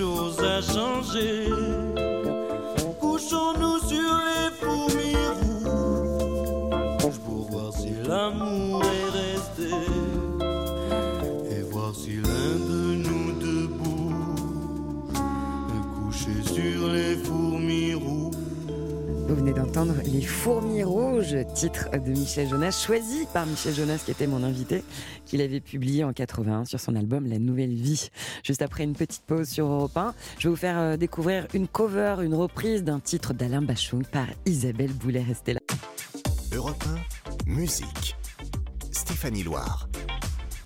Chose 0.00 0.40
a 0.40 0.62
changé? 0.62 1.99
Les 19.84 20.22
fourmis 20.22 20.82
rouges. 20.82 21.36
Titre 21.54 21.88
de 21.92 22.10
Michel 22.10 22.48
Jonas, 22.48 22.84
choisi 22.86 23.26
par 23.32 23.46
Michel 23.46 23.74
Jonas, 23.74 24.02
qui 24.04 24.10
était 24.10 24.26
mon 24.26 24.42
invité, 24.42 24.82
qu'il 25.24 25.40
avait 25.40 25.60
publié 25.60 26.04
en 26.04 26.12
81 26.12 26.64
sur 26.64 26.80
son 26.80 26.96
album 26.96 27.26
La 27.26 27.38
Nouvelle 27.38 27.74
Vie. 27.74 28.10
Juste 28.44 28.62
après 28.62 28.84
une 28.84 28.94
petite 28.94 29.22
pause 29.26 29.48
sur 29.48 29.66
Europe 29.66 29.96
1, 29.96 30.14
je 30.38 30.48
vais 30.48 30.50
vous 30.50 30.56
faire 30.56 30.78
euh, 30.78 30.96
découvrir 30.96 31.46
une 31.54 31.68
cover, 31.68 32.16
une 32.22 32.34
reprise 32.34 32.84
d'un 32.84 33.00
titre 33.00 33.32
d'Alain 33.32 33.62
Bachung 33.62 34.04
par 34.04 34.26
Isabelle 34.46 34.92
Boulet. 34.92 35.22
Restez 35.26 35.54
là. 35.54 35.60
Europe 36.52 36.84
1, 37.46 37.50
musique. 37.50 38.16
Stéphanie 38.90 39.42
Loire. 39.42 39.89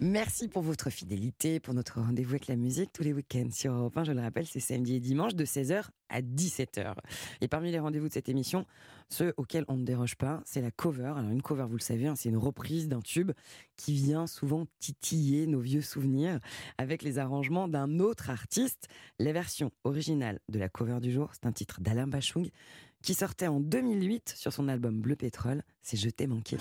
Merci 0.01 0.49
pour 0.49 0.63
votre 0.63 0.91
fidélité, 0.91 1.61
pour 1.61 1.73
notre 1.73 2.01
rendez-vous 2.01 2.33
avec 2.33 2.49
la 2.49 2.57
musique 2.57 2.93
tous 2.93 3.05
les 3.05 3.13
week-ends 3.13 3.49
sur 3.53 3.73
Europe 3.73 3.97
1. 3.97 4.05
Je 4.05 4.13
le 4.13 4.21
rappelle, 4.21 4.47
c'est 4.47 4.59
samedi 4.59 4.97
et 4.97 5.01
dimanche 5.01 5.37
de 5.37 5.45
16h 5.45 5.85
à 6.09 6.21
17h. 6.21 6.95
Et 7.41 7.47
parmi 7.47 7.71
les 7.71 7.79
rendez-vous 7.79 8.09
de 8.09 8.13
cette 8.13 8.29
émission, 8.29 8.67
ceux 9.09 9.33
auxquels 9.37 9.65
on 9.69 9.77
ne 9.77 9.85
déroge 9.85 10.17
pas, 10.17 10.43
c'est 10.45 10.61
la 10.61 10.73
cover. 10.73 11.13
Alors 11.17 11.31
une 11.31 11.43
cover, 11.43 11.67
vous 11.69 11.77
le 11.77 11.83
savez, 11.83 12.09
hein, 12.09 12.17
c'est 12.17 12.29
une 12.29 12.37
reprise 12.37 12.89
d'un 12.89 13.01
tube 13.01 13.31
qui 13.77 13.95
vient 13.95 14.27
souvent 14.27 14.67
titiller 14.81 15.47
nos 15.47 15.61
vieux 15.61 15.83
souvenirs 15.83 16.41
avec 16.77 17.03
les 17.03 17.19
arrangements 17.19 17.69
d'un 17.69 18.01
autre 18.01 18.31
artiste. 18.31 18.89
La 19.21 19.33
version 19.33 19.71
originale 19.85 20.41
de 20.49 20.59
la 20.59 20.69
cover 20.69 20.99
du 21.01 21.13
jour, 21.13 21.31
c'est 21.35 21.47
un 21.47 21.53
titre 21.53 21.81
d'Alain 21.81 22.09
Bachung 22.09 22.51
qui 23.01 23.15
sortait 23.15 23.47
en 23.47 23.61
2008 23.61 24.35
sur 24.37 24.53
son 24.53 24.67
album 24.67 25.01
Bleu 25.01 25.15
Pétrole. 25.15 25.63
C'est 25.83 25.97
Je 25.97 26.11
t'ai 26.11 26.27
manqué. 26.27 26.57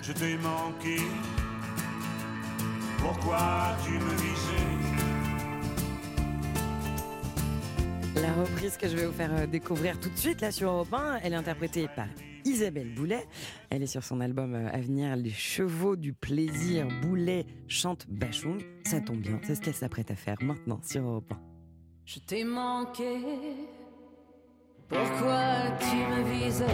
Je 0.00 0.12
t'ai 0.12 0.38
manqué. 0.38 0.96
Pourquoi 3.02 3.76
tu 3.84 3.90
me 3.94 4.14
visais 4.14 4.62
La 8.22 8.32
reprise 8.32 8.76
que 8.76 8.86
je 8.86 8.96
vais 8.96 9.06
vous 9.06 9.12
faire 9.12 9.34
euh, 9.34 9.46
découvrir 9.46 9.98
tout 9.98 10.08
de 10.08 10.16
suite 10.16 10.40
là 10.40 10.52
sur 10.52 10.70
Europe 10.70 10.92
1, 10.92 11.18
elle 11.24 11.32
est 11.32 11.36
interprétée 11.36 11.88
par 11.96 12.06
Isabelle 12.44 12.94
Boulet. 12.94 13.26
Elle 13.70 13.82
est 13.82 13.88
sur 13.88 14.04
son 14.04 14.20
album 14.20 14.54
euh, 14.54 14.68
à 14.72 14.78
venir 14.78 15.16
Les 15.16 15.30
Chevaux 15.30 15.96
du 15.96 16.12
Plaisir. 16.12 16.86
Boulet 17.02 17.44
chante 17.66 18.06
Bachung. 18.08 18.62
Ça 18.86 19.00
tombe 19.00 19.18
bien, 19.18 19.40
c'est 19.42 19.56
ce 19.56 19.60
qu'elle 19.60 19.74
s'apprête 19.74 20.12
à 20.12 20.16
faire 20.16 20.36
maintenant 20.40 20.78
sur 20.82 21.02
Europe 21.02 21.32
1. 21.32 21.40
Je 22.04 22.20
t'ai 22.20 22.44
manqué. 22.44 23.16
Pourquoi 24.88 25.72
tu 25.80 25.96
me 25.96 26.22
visais? 26.30 26.66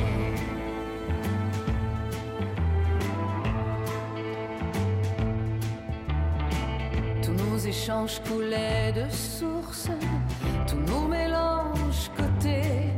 Échanges 7.69 8.21
coulaient 8.27 8.93
de 8.93 9.11
source, 9.11 9.91
tous 10.67 10.91
nos 10.91 11.07
mélanges 11.07 12.11
cotés 12.17 12.91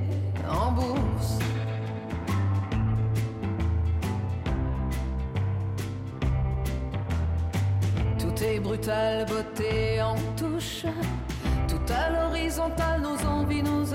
en 0.48 0.70
bourse. 0.70 1.38
Tout 8.16 8.44
est 8.44 8.60
brutal, 8.60 9.26
beauté 9.26 10.00
en 10.00 10.14
touche, 10.36 10.84
tout 11.66 11.92
à 11.92 12.10
l'horizontale, 12.10 13.02
nos 13.02 13.28
envies, 13.28 13.64
nos 13.64 13.89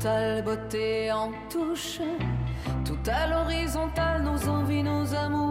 Tout 0.00 0.06
est 0.06 0.42
brutal, 0.42 0.42
beauté 0.42 1.12
en 1.12 1.32
touche. 1.50 2.00
Tout 2.84 2.98
à 3.06 3.26
l'horizontale, 3.26 4.22
nos 4.22 4.48
envies, 4.48 4.82
nos 4.82 5.14
amours, 5.14 5.43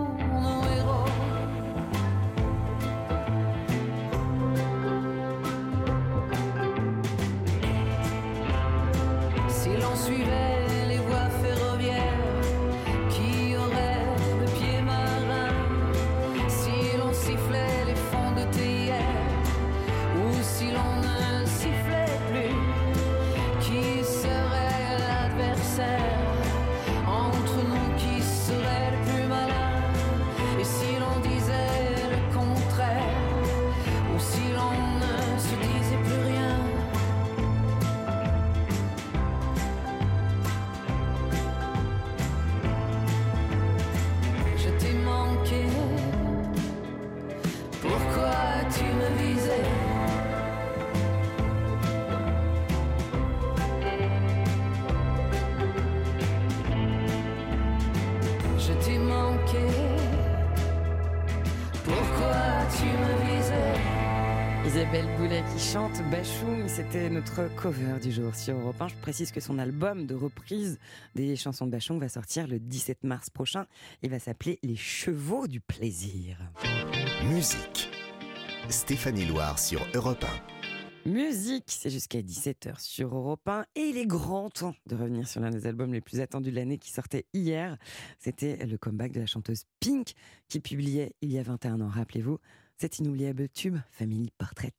Je 58.66 58.72
t'ai 58.86 58.98
manqué. 58.98 59.58
Pourquoi 61.84 62.66
tu 62.78 62.86
me 62.86 63.36
visais? 63.36 63.94
Isabelle 64.66 65.18
Boulet 65.18 65.44
qui 65.54 65.62
chante 65.62 66.02
Bachung, 66.10 66.66
c'était 66.68 67.10
notre 67.10 67.54
cover 67.56 68.00
du 68.02 68.14
jour 68.14 68.34
sur 68.34 68.56
Europe 68.56 68.82
1. 68.82 68.88
Je 68.88 68.96
précise 68.96 69.32
que 69.34 69.42
son 69.42 69.60
album 69.60 70.06
de 70.06 70.16
reprise 70.16 70.80
des 71.14 71.36
chansons 71.36 71.66
de 71.66 71.72
Bachung 71.72 72.00
va 72.00 72.08
sortir 72.08 72.48
le 72.48 72.58
17 72.58 73.04
mars 73.04 73.30
prochain. 73.30 73.66
Il 74.02 74.10
va 74.10 74.20
s'appeler 74.20 74.60
Les 74.64 74.78
Chevaux 74.78 75.48
du 75.48 75.60
Plaisir. 75.60 76.38
Musique. 77.26 77.90
Stéphanie 78.70 79.26
Loire 79.26 79.60
sur 79.60 79.86
Europe 79.94 80.26
Musique, 81.06 81.66
c'est 81.68 81.90
jusqu'à 81.90 82.22
17h 82.22 82.80
sur 82.80 83.14
Europe 83.14 83.46
1 83.46 83.66
et 83.76 83.82
il 83.82 83.98
est 83.98 84.06
grand 84.06 84.50
temps 84.50 84.74
de 84.86 84.96
revenir 84.96 85.28
sur 85.28 85.42
l'un 85.42 85.50
des 85.50 85.68
albums 85.68 85.92
les 85.92 86.00
plus 86.00 86.22
attendus 86.22 86.52
de 86.52 86.56
l'année 86.56 86.78
qui 86.78 86.92
sortait 86.92 87.26
hier. 87.34 87.78
C'était 88.20 88.66
le 88.66 88.78
comeback 88.78 89.12
de 89.12 89.20
la 89.20 89.26
chanteuse 89.26 89.64
Pink 89.82 90.14
qui 90.48 90.62
publiait 90.62 91.14
il 91.22 91.32
y 91.32 91.40
a 91.40 91.44
21 91.44 91.82
ans, 91.82 91.90
rappelez-vous, 91.90 92.40
cet 92.78 93.00
inoubliable 93.00 93.50
tube 93.50 93.78
Family 93.92 94.32
Portrait. 94.38 94.72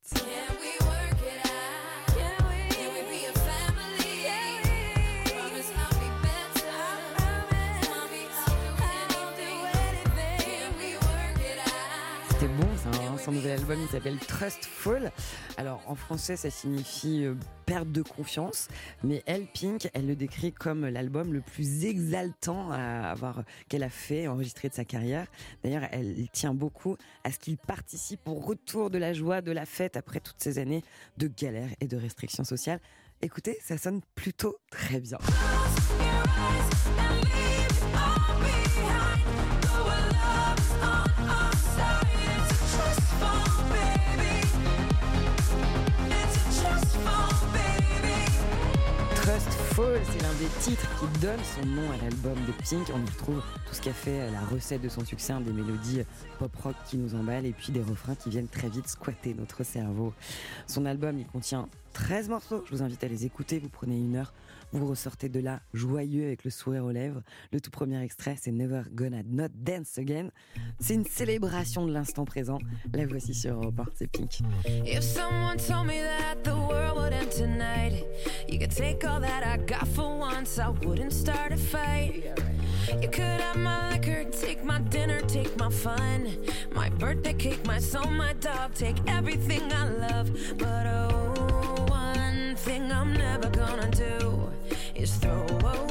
Son 13.25 13.33
nouvel 13.33 13.53
album 13.53 13.79
il 13.81 13.89
s'appelle 13.89 14.19
Trustful. 14.19 15.11
Alors 15.57 15.83
en 15.87 15.95
français 15.95 16.37
ça 16.37 16.51
signifie 16.51 17.25
euh, 17.25 17.35
perte 17.65 17.91
de 17.91 18.03
confiance, 18.03 18.69
mais 19.03 19.23
elle, 19.25 19.47
Pink, 19.47 19.89
elle 19.95 20.07
le 20.07 20.15
décrit 20.15 20.53
comme 20.53 20.87
l'album 20.87 21.33
le 21.33 21.41
plus 21.41 21.87
exaltant 21.87 22.71
à 22.71 23.11
avoir 23.11 23.45
qu'elle 23.69 23.83
a 23.83 23.89
fait, 23.89 24.29
enregistré 24.29 24.69
de 24.69 24.75
sa 24.75 24.85
carrière. 24.85 25.27
D'ailleurs, 25.63 25.85
elle 25.91 26.29
tient 26.33 26.53
beaucoup 26.53 26.99
à 27.25 27.33
ce 27.33 27.39
qu'il 27.39 27.57
participe 27.57 28.29
au 28.29 28.35
retour 28.35 28.91
de 28.91 28.99
la 28.99 29.15
joie, 29.15 29.41
de 29.41 29.53
la 29.53 29.65
fête 29.65 29.97
après 29.97 30.21
toutes 30.21 30.43
ces 30.43 30.59
années 30.59 30.83
de 31.17 31.27
galères 31.27 31.71
et 31.81 31.87
de 31.87 31.97
restrictions 31.97 32.45
sociales. 32.45 32.81
Écoutez, 33.23 33.57
ça 33.63 33.79
sonne 33.79 34.03
plutôt 34.15 34.59
très 34.71 35.01
bien. 35.01 35.19
C'est 49.77 50.23
l'un 50.23 50.33
des 50.35 50.47
titres 50.61 50.89
qui 51.01 51.19
donne 51.19 51.41
son 51.43 51.67
nom 51.67 51.91
à 51.91 51.97
l'album 51.97 52.37
de 52.47 52.53
Pink. 52.63 52.87
On 52.95 53.05
y 53.05 53.11
retrouve 53.11 53.43
tout 53.67 53.75
ce 53.75 53.81
qu'a 53.81 53.93
fait 53.93 54.31
la 54.31 54.41
recette 54.41 54.81
de 54.81 54.89
son 54.89 55.05
succès, 55.05 55.33
hein, 55.33 55.41
des 55.41 55.53
mélodies 55.53 56.03
pop-rock 56.39 56.77
qui 56.87 56.97
nous 56.97 57.17
emballent 57.17 57.47
et 57.47 57.53
puis 57.53 57.73
des 57.73 57.83
refrains 57.83 58.15
qui 58.15 58.31
viennent 58.31 58.47
très 58.47 58.69
vite 58.69 58.87
squatter 58.87 59.35
notre 59.35 59.65
cerveau. 59.65 60.15
Son 60.69 60.87
album, 60.87 61.19
il 61.19 61.27
contient 61.27 61.69
13 61.93 62.29
morceaux. 62.29 62.63
Je 62.67 62.71
vous 62.71 62.83
invite 62.85 63.03
à 63.03 63.09
les 63.09 63.27
écouter. 63.27 63.59
Vous 63.59 63.69
prenez 63.69 63.97
une 63.97 64.15
heure, 64.15 64.33
vous 64.79 64.89
ressortez 64.89 65.29
de 65.29 65.41
là 65.41 65.61
joyeux 65.73 66.25
avec 66.25 66.45
le 66.45 66.51
sourire 66.51 66.85
aux 66.85 66.91
lèvres. 66.91 67.23
Le 67.53 67.61
tout 67.61 67.71
premier 67.71 68.03
extrait, 68.03 68.37
c'est 68.41 68.51
Never 68.51 68.83
Gonna 68.93 69.23
Not 69.25 69.49
Dance 69.55 69.99
Again. 69.99 70.31
C'est 70.81 70.95
une 70.95 71.05
célébration 71.05 71.87
de 71.87 71.93
l'instant 71.93 72.25
présent. 72.25 72.59
La 72.93 73.07
voici 73.07 73.35
sur 73.35 73.55
Europe 73.55 73.81
1, 73.81 73.85
c'est 73.95 74.07
Pink. 74.09 74.41
If 74.85 75.03
someone 75.03 75.59
told 75.59 75.87
me 75.87 76.03
that 76.03 76.43
the 76.43 76.57
world 76.57 76.97
would 76.97 77.13
end 77.13 77.31
tonight, 77.31 78.05
you 78.49 78.59
could 78.59 78.75
take 78.75 79.05
all 79.05 79.21
that 79.21 79.45
I 79.45 79.59
got 79.59 79.87
for 79.87 80.19
once, 80.19 80.59
I 80.59 80.71
wouldn't 80.85 81.13
start 81.13 81.53
a 81.53 81.57
fight. 81.57 82.25
You 83.01 83.09
could 83.09 83.41
have 83.41 83.57
my 83.57 83.93
liquor, 83.93 84.25
take 84.25 84.65
my 84.65 84.81
dinner, 84.91 85.21
take 85.23 85.57
my 85.57 85.71
fun, 85.71 86.37
my 86.75 86.91
birthday 86.91 87.33
cake, 87.33 87.65
my 87.67 87.79
soul, 87.79 88.11
my 88.11 88.35
dog, 88.35 88.75
take 88.75 88.97
everything 89.07 89.73
I 89.73 89.89
love. 89.89 90.31
But 90.59 90.87
oh, 90.87 91.87
one 91.89 92.57
thing 92.57 92.91
I'm 92.93 93.13
never 93.15 93.49
gonna 93.51 93.91
do 93.91 94.54
is 94.95 95.15
throw 95.17 95.47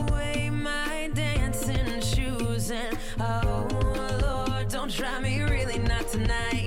away 0.10 0.49
my 0.49 1.10
dancing 1.14 2.01
shoes. 2.01 2.72
And 2.72 2.97
oh, 3.20 3.68
Lord, 4.22 4.70
don't 4.70 4.91
try 4.91 5.20
me 5.20 5.41
really 5.41 5.80
not 5.80 6.08
tonight. 6.08 6.62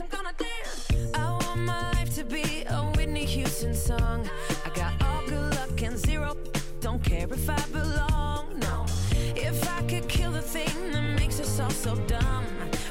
I'm 0.00 0.06
gonna 0.10 0.32
dance. 0.38 1.14
I 1.14 1.30
want 1.30 1.60
my 1.62 1.90
life 1.92 2.14
to 2.14 2.24
be 2.24 2.64
a 2.68 2.82
Whitney 2.94 3.24
Houston 3.24 3.74
song. 3.74 4.28
I 4.64 4.68
got 4.70 5.02
all 5.02 5.26
good 5.26 5.54
luck 5.56 5.82
and 5.82 5.98
zero. 5.98 6.36
Don't 6.80 7.02
care 7.02 7.26
if 7.28 7.50
I 7.50 7.60
belong, 7.72 8.60
no. 8.60 8.86
If 9.34 9.68
I 9.76 9.82
could 9.88 10.08
kill 10.08 10.30
the 10.30 10.42
thing 10.42 10.92
that 10.92 11.18
makes 11.18 11.40
us 11.40 11.58
all 11.58 11.70
so 11.70 11.96
dumb, 12.06 12.44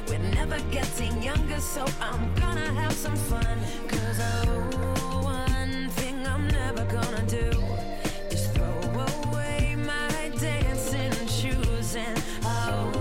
we're 0.09 0.17
never 0.17 0.59
getting 0.69 1.21
younger, 1.23 1.61
so 1.61 1.86
I'm 2.01 2.34
gonna 2.36 2.73
have 2.73 2.93
some 2.93 3.15
fun. 3.15 3.57
Cause 3.88 4.19
oh, 4.19 5.21
one 5.23 5.89
thing 5.91 6.28
I'm 6.28 6.47
never 6.49 6.84
gonna 6.86 7.23
do 7.28 7.51
is 8.32 8.47
throw 8.47 8.82
away 9.30 9.78
my 9.78 10.32
dancing 10.39 11.28
shoes. 11.28 11.95
And 11.95 12.21
oh, 12.43 12.91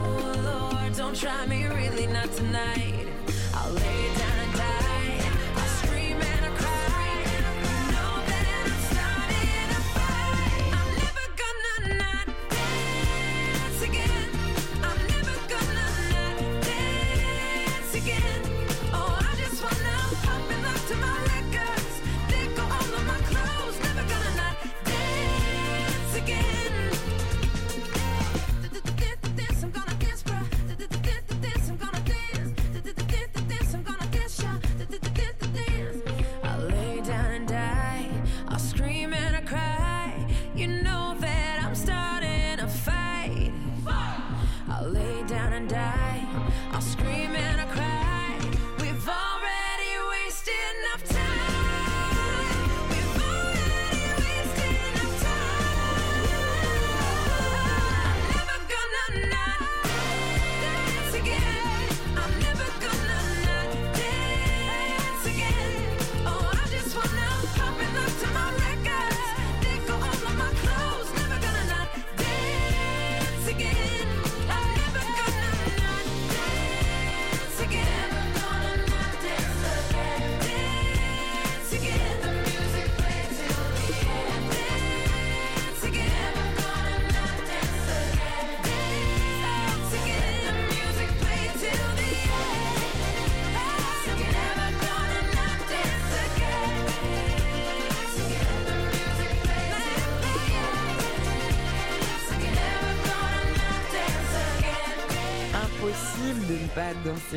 Lord, 0.45 0.95
don't 0.97 1.17
try 1.17 1.45
me 1.47 1.65
really 1.65 2.07
not 2.07 2.31
tonight. 2.33 3.06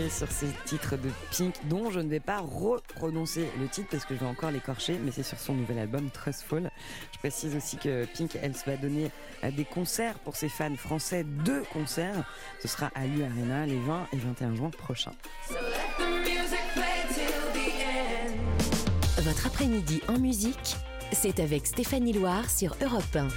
Sur 0.10 0.32
ces 0.32 0.48
titres 0.66 0.98
de 0.98 1.10
Pink, 1.32 1.56
dont 1.66 1.90
je 1.90 2.00
ne 2.00 2.10
vais 2.10 2.20
pas 2.20 2.40
reprononcer 2.40 3.50
le 3.60 3.68
titre 3.68 3.88
parce 3.92 4.06
que 4.06 4.14
je 4.14 4.20
vais 4.20 4.26
encore 4.26 4.52
l'écorcher, 4.52 5.00
mais 5.04 5.12
c'est 5.12 5.24
sur 5.24 5.40
son 5.40 5.54
nouvel 5.54 5.80
album 5.80 6.10
Trustful. 6.12 6.70
Je 7.12 7.18
précise 7.18 7.56
aussi 7.56 7.78
que 7.78 8.06
Pink, 8.06 8.38
elle 8.42 8.56
se 8.56 8.66
va 8.66 8.78
donner 8.78 9.10
à 9.42 9.52
des 9.52 9.66
concerts 9.66 10.20
pour 10.20 10.36
ses 10.36 10.50
fans 10.50 10.76
français, 10.76 11.24
deux 11.24 11.64
concerts. 11.74 12.24
Ce 12.62 12.68
sera 12.68 12.92
à 12.94 13.06
l'U 13.06 13.24
Arena 13.24 13.66
les 13.66 13.80
20 13.80 14.08
et 14.14 14.18
21 14.18 14.56
juin 14.56 14.70
prochains. 14.70 15.14
Votre 19.18 19.48
après-midi 19.48 20.02
en 20.08 20.20
musique, 20.20 20.78
c'est 21.12 21.40
avec 21.40 21.66
Stéphanie 21.66 22.14
Loire 22.14 22.50
sur 22.50 22.76
Europe 22.82 23.16
1. 23.16 23.28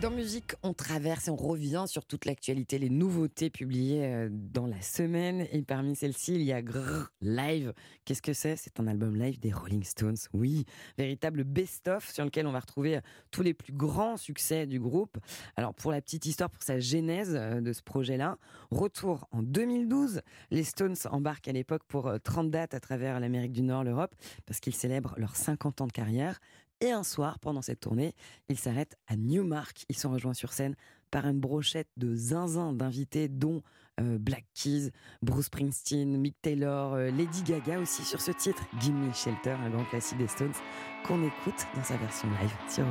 Dans 0.00 0.12
musique, 0.12 0.52
on 0.62 0.74
traverse 0.74 1.26
et 1.26 1.30
on 1.32 1.36
revient 1.36 1.86
sur 1.88 2.04
toute 2.04 2.24
l'actualité, 2.24 2.78
les 2.78 2.88
nouveautés 2.88 3.50
publiées 3.50 4.04
euh, 4.04 4.28
dans 4.30 4.68
la 4.68 4.80
semaine. 4.80 5.48
Et 5.50 5.62
parmi 5.62 5.96
celles-ci, 5.96 6.36
il 6.36 6.42
y 6.42 6.52
a 6.52 6.62
Grrr 6.62 7.10
Live. 7.20 7.74
Qu'est-ce 8.04 8.22
que 8.22 8.32
c'est? 8.32 8.54
C'est 8.54 8.78
un 8.78 8.86
album 8.86 9.16
live 9.16 9.40
des 9.40 9.50
Rolling 9.50 9.82
Stones. 9.82 10.16
Oui, 10.32 10.66
véritable 10.98 11.42
best-of 11.42 12.08
sur 12.08 12.24
lequel 12.24 12.46
on 12.46 12.52
va 12.52 12.60
retrouver 12.60 12.98
euh, 12.98 13.00
tous 13.32 13.42
les 13.42 13.54
plus 13.54 13.72
grands 13.72 14.16
succès 14.16 14.68
du 14.68 14.78
groupe. 14.78 15.18
Alors, 15.56 15.74
pour 15.74 15.90
la 15.90 16.00
petite 16.00 16.26
histoire, 16.26 16.48
pour 16.48 16.62
sa 16.62 16.78
genèse 16.78 17.34
euh, 17.34 17.60
de 17.60 17.72
ce 17.72 17.82
projet-là, 17.82 18.38
retour 18.70 19.26
en 19.32 19.42
2012. 19.42 20.20
Les 20.52 20.62
Stones 20.62 20.94
embarquent 21.10 21.48
à 21.48 21.52
l'époque 21.52 21.82
pour 21.88 22.12
30 22.22 22.52
dates 22.52 22.72
à 22.72 22.78
travers 22.78 23.18
l'Amérique 23.18 23.52
du 23.52 23.62
Nord, 23.62 23.82
l'Europe, 23.82 24.14
parce 24.46 24.60
qu'ils 24.60 24.76
célèbrent 24.76 25.14
leurs 25.16 25.34
50 25.34 25.80
ans 25.80 25.88
de 25.88 25.92
carrière. 25.92 26.38
Et 26.80 26.92
un 26.92 27.02
soir, 27.02 27.38
pendant 27.40 27.62
cette 27.62 27.80
tournée, 27.80 28.14
ils 28.48 28.58
s'arrêtent 28.58 28.96
à 29.08 29.16
Newmark. 29.16 29.84
Ils 29.88 29.96
sont 29.96 30.10
rejoints 30.10 30.34
sur 30.34 30.52
scène 30.52 30.76
par 31.10 31.26
une 31.26 31.40
brochette 31.40 31.88
de 31.96 32.14
zinzin 32.14 32.72
d'invités, 32.72 33.28
dont 33.28 33.62
euh, 34.00 34.18
Black 34.18 34.44
Keys, 34.54 34.90
Bruce 35.22 35.46
Springsteen, 35.46 36.16
Mick 36.16 36.36
Taylor, 36.40 36.94
euh, 36.94 37.10
Lady 37.10 37.42
Gaga 37.42 37.80
aussi 37.80 38.04
sur 38.04 38.20
ce 38.20 38.30
titre, 38.30 38.62
Gimme 38.80 39.12
Shelter, 39.12 39.56
un 39.64 39.70
grand 39.70 39.84
classique 39.86 40.18
des 40.18 40.28
Stones, 40.28 40.52
qu'on 41.04 41.24
écoute 41.24 41.66
dans 41.74 41.82
sa 41.82 41.96
version 41.96 42.28
live 42.40 42.54
sur 42.68 42.84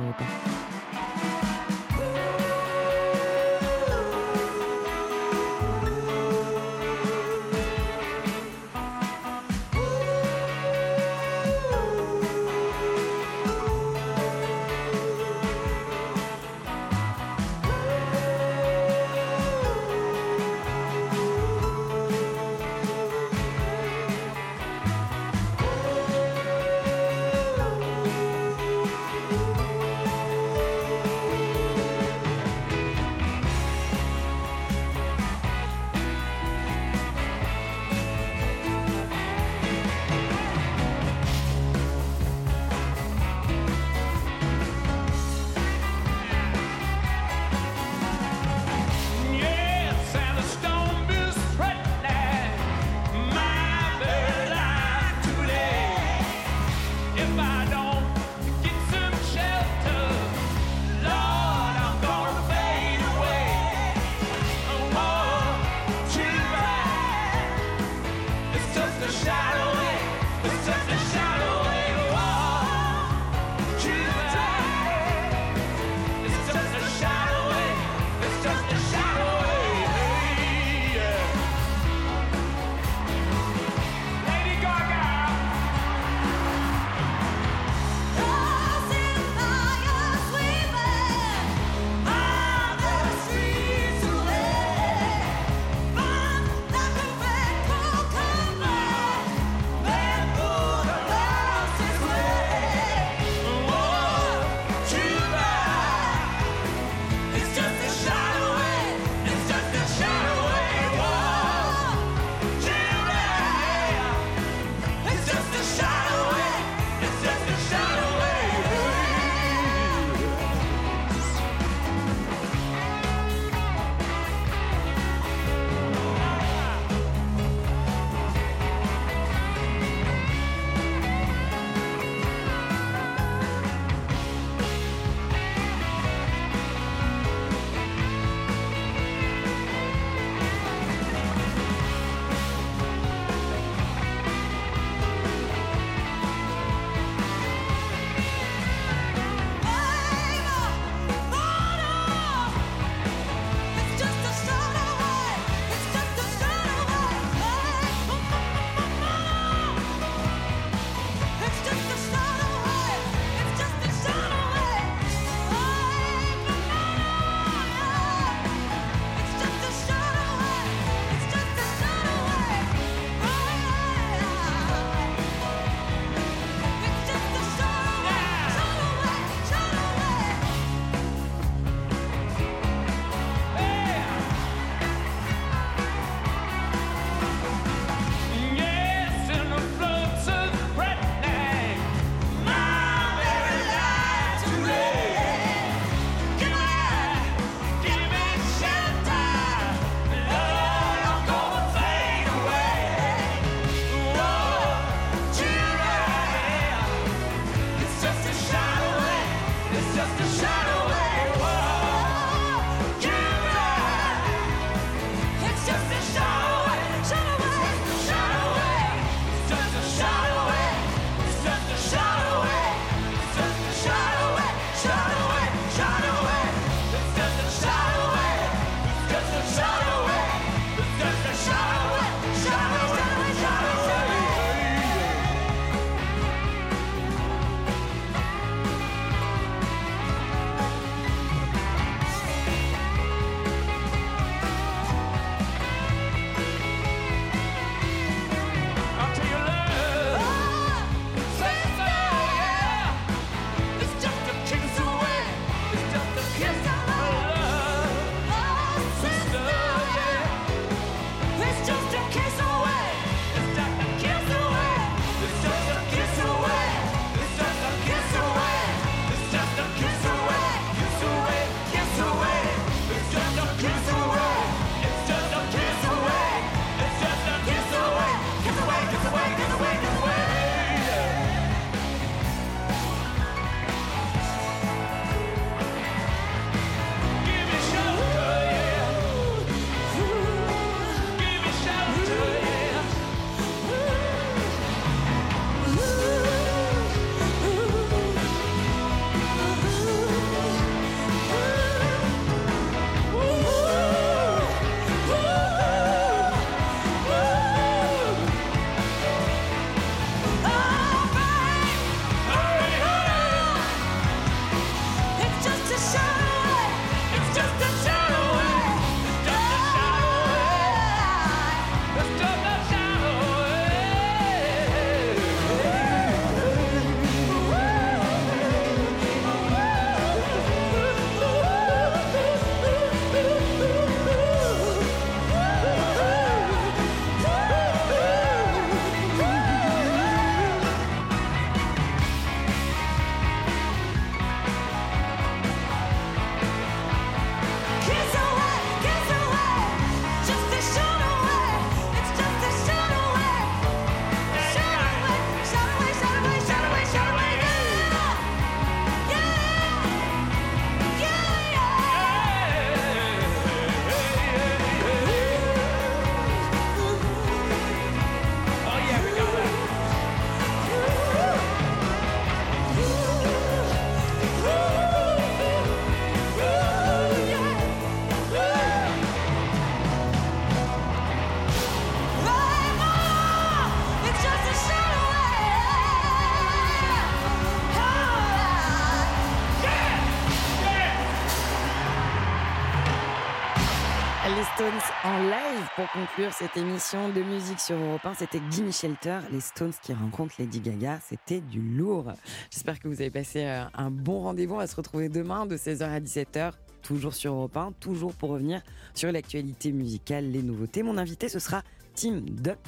pour 395.78 395.92
conclure 395.92 396.32
cette 396.32 396.56
émission 396.56 397.08
de 397.10 397.22
musique 397.22 397.60
sur 397.60 397.76
Europe 397.76 398.04
1. 398.04 398.14
C'était 398.14 398.40
Gimme 398.50 398.72
Shelter, 398.72 399.20
les 399.30 399.38
Stones 399.38 399.72
qui 399.80 399.92
rencontrent 399.92 400.34
Lady 400.40 400.58
Gaga. 400.58 400.98
C'était 401.08 401.40
du 401.40 401.60
lourd. 401.60 402.14
J'espère 402.50 402.80
que 402.80 402.88
vous 402.88 403.00
avez 403.00 403.10
passé 403.10 403.44
euh, 403.44 403.62
un 403.74 403.88
bon 403.88 404.22
rendez-vous. 404.22 404.56
On 404.56 404.58
va 404.58 404.66
se 404.66 404.74
retrouver 404.74 405.08
demain 405.08 405.46
de 405.46 405.56
16h 405.56 405.84
à 405.84 406.00
17h. 406.00 406.50
Toujours 406.82 407.14
sur 407.14 407.32
Europe 407.32 407.56
1, 407.56 407.72
toujours 407.78 408.12
pour 408.12 408.30
revenir 408.30 408.60
sur 408.92 409.12
l'actualité 409.12 409.70
musicale, 409.70 410.32
les 410.32 410.42
nouveautés. 410.42 410.82
Mon 410.82 410.98
invité, 410.98 411.28
ce 411.28 411.38
sera 411.38 411.62
Team 411.94 412.22
Dup. 412.28 412.58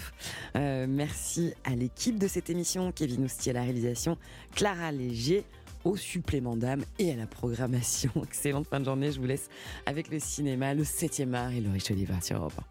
Euh, 0.54 0.86
merci 0.88 1.52
à 1.64 1.70
l'équipe 1.70 2.16
de 2.16 2.28
cette 2.28 2.48
émission, 2.48 2.92
Kevin 2.92 3.24
Ousti 3.24 3.50
à 3.50 3.54
la 3.54 3.62
réalisation, 3.62 4.18
Clara 4.54 4.92
Léger 4.92 5.44
au 5.82 5.96
supplément 5.96 6.56
d'âme 6.56 6.84
et 7.00 7.10
à 7.12 7.16
la 7.16 7.26
programmation. 7.26 8.12
Excellente 8.22 8.68
fin 8.68 8.78
de 8.78 8.84
journée. 8.84 9.10
Je 9.10 9.18
vous 9.18 9.26
laisse 9.26 9.48
avec 9.84 10.12
le 10.12 10.20
cinéma, 10.20 10.74
le 10.74 10.84
7e 10.84 11.34
art 11.34 11.50
et 11.50 11.60
Laurie 11.60 11.82
Choliva 11.84 12.20
sur 12.20 12.36
Europe 12.36 12.54
1. 12.56 12.62